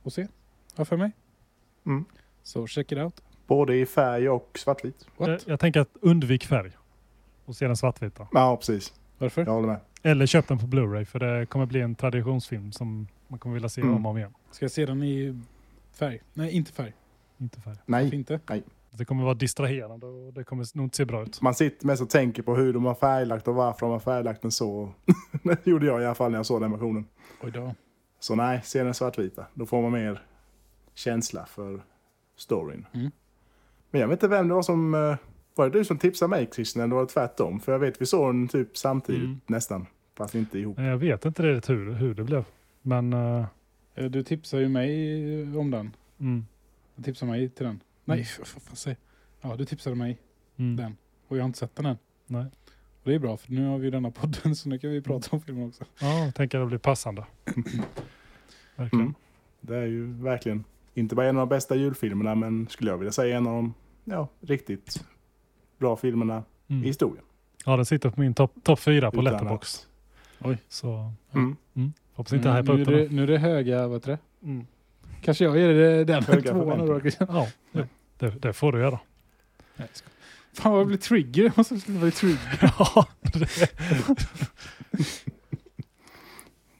[0.04, 0.28] att se.
[0.76, 1.12] Har för mig.
[1.86, 2.06] Mm.
[2.44, 3.22] Så check it out.
[3.48, 5.08] Både i färg och svartvit.
[5.18, 5.28] What?
[5.30, 6.72] Jag, jag tänker att undvik färg
[7.46, 8.28] och se den svartvita.
[8.32, 8.94] Ja, precis.
[9.18, 9.46] Varför?
[9.46, 9.80] Jag håller med.
[10.06, 13.70] Eller köp den på Blu-ray för det kommer bli en traditionsfilm som man kommer vilja
[13.70, 13.94] se Mm.
[13.96, 14.34] om och om igen.
[14.52, 15.42] Ska jag se den i
[15.94, 16.20] färg?
[16.34, 16.94] Nej, inte färg.
[17.38, 17.76] Inte färg.
[17.86, 18.16] Varför Nej.
[18.16, 18.40] inte?
[18.98, 21.42] Det kommer vara distraherande och det kommer nog inte se bra ut.
[21.42, 24.42] Man sitter mest och tänker på hur de har färglagt och varför de har färglagt
[24.42, 24.94] den så.
[25.44, 27.06] det gjorde jag i alla fall när jag såg den versionen.
[27.42, 27.76] Oj då.
[28.20, 29.46] Så nej, se den svartvita.
[29.54, 30.22] Då får man mer
[30.94, 31.82] känsla för
[32.36, 32.86] storyn.
[32.94, 33.12] Mm.
[33.92, 34.94] Men jag vet inte vem det var som...
[34.94, 35.16] eh,
[35.56, 37.60] Var det du som tipsade mig Christian eller var det tvärtom?
[37.60, 39.40] För jag vet vi såg den typ samtidigt Mm.
[39.46, 39.86] nästan.
[40.16, 40.80] Fast inte ihop.
[40.80, 42.46] Jag vet inte riktigt hur, hur det blev.
[42.82, 45.96] Men Eh, Du tipsade ju mig om den.
[46.20, 46.46] mm,
[46.96, 47.80] Du tipsade mig till den.
[48.06, 48.28] Nej, Mm.
[48.40, 48.98] vad fan säger
[49.42, 50.18] Ja, du tipsade mig
[50.58, 50.98] mm, den.
[51.28, 51.98] Och jag har inte sett den än.
[52.28, 52.46] Nej.
[53.04, 55.02] Och det är bra, för nu har vi ju denna podden så nu kan vi
[55.02, 55.84] prata om filmen också.
[56.02, 57.26] Ja, jag tänker att det blir passande.
[58.76, 59.02] Verkligen.
[59.06, 59.14] Mm.
[59.62, 63.12] Det är ju verkligen inte bara en av de bästa julfilmerna men skulle jag vilja
[63.12, 63.74] säga en av de
[64.06, 65.06] ja, riktigt
[65.78, 66.84] bra filmerna i Mm.
[66.86, 67.24] historien.
[67.66, 69.88] Ja, den sitter på min topp top fyra på Utan Letterbox.
[70.40, 70.58] Oj.
[70.70, 71.56] Så Mm.
[72.14, 73.02] hoppas inte hypa nu, upp är den.
[73.10, 74.48] det, nu är det höga, vad heter det?
[74.48, 74.66] Mm.
[75.22, 77.00] Kanske jag ger det den tvåan då.
[77.00, 77.28] Christian.
[77.32, 79.00] Ja, det, det, det får du göra.
[79.76, 80.14] Nej, jag skojar.
[80.54, 81.44] Fan vad jag blir trigger.
[81.44, 82.60] Jag måste sluta bli trigger.
[82.80, 83.08] Ja,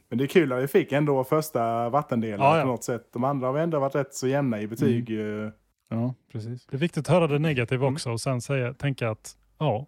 [0.08, 2.62] Men det är kul att vi fick ändå första vattendelen Ja, ja.
[2.62, 3.08] på något sätt.
[3.12, 5.10] De andra har ändå varit rätt så jämna i betyg.
[5.10, 5.50] eh,
[5.88, 6.66] Ja, precis.
[6.66, 7.94] det är viktigt att höra det negativa Mm.
[7.94, 9.86] också och sen säga, tänka att ja,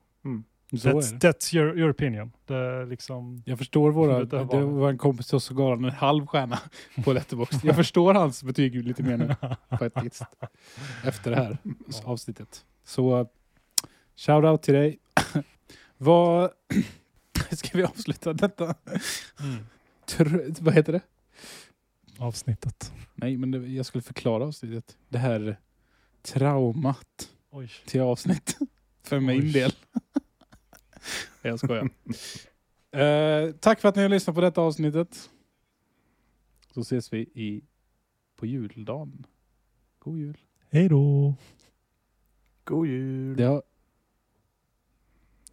[0.70, 1.28] that's, det.
[1.32, 2.32] that's your, your opinion.
[2.46, 4.24] Det liksom, Jag förstår våra...
[4.24, 6.58] Det Det var- en kompis till oss som gav en halv stjärna
[7.04, 7.64] på Letterboxd.
[7.64, 9.36] Jag förstår hans betyg lite mer nu.
[9.78, 10.22] Faktiskt.
[11.04, 11.58] Efter det här
[12.04, 12.64] avsnittet.
[12.84, 13.28] Så
[14.16, 14.98] shout out till dig.
[15.98, 16.50] Vad...
[17.50, 18.64] Ska vi avsluta detta?
[19.40, 19.66] mm,
[20.06, 21.00] Tr- vad heter det?
[22.18, 22.92] avsnittet.
[23.14, 24.96] Nej, men det, jag skulle förklara avsnittet.
[25.08, 25.56] Det här
[26.22, 27.70] traumat Oj.
[27.86, 28.58] till avsnitt.
[29.02, 29.52] För min Oj.
[29.52, 29.72] del.
[31.42, 31.88] Jag skojar.
[32.92, 35.30] Eh, tack för att ni har lyssnat på detta avsnittet.
[36.74, 37.62] Så ses vi i,
[38.36, 39.26] på juldagen.
[39.98, 40.38] God jul.
[40.70, 41.34] Hej då!
[42.64, 43.36] God jul!
[43.36, 43.62] Det har...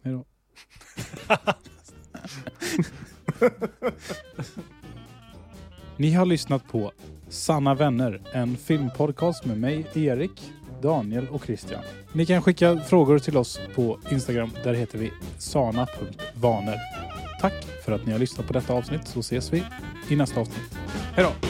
[0.02, 0.24] Hej då.
[5.96, 6.92] Ni har lyssnat på
[7.28, 10.52] Sanna vänner, en filmpodcast med mig, Erik,
[10.84, 11.82] Daniel och Christian.
[12.12, 14.50] Ni kan skicka frågor till oss på Instagram.
[14.64, 16.76] Där heter vi sana.vaner.
[17.40, 19.64] Tack för att ni har lyssnat på detta avsnitt så ses vi
[20.08, 20.78] i nästa avsnitt.
[21.14, 21.48] Hej då!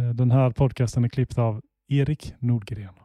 [0.00, 3.03] Eh, den här podcasten är klippt av Erik Nordgren.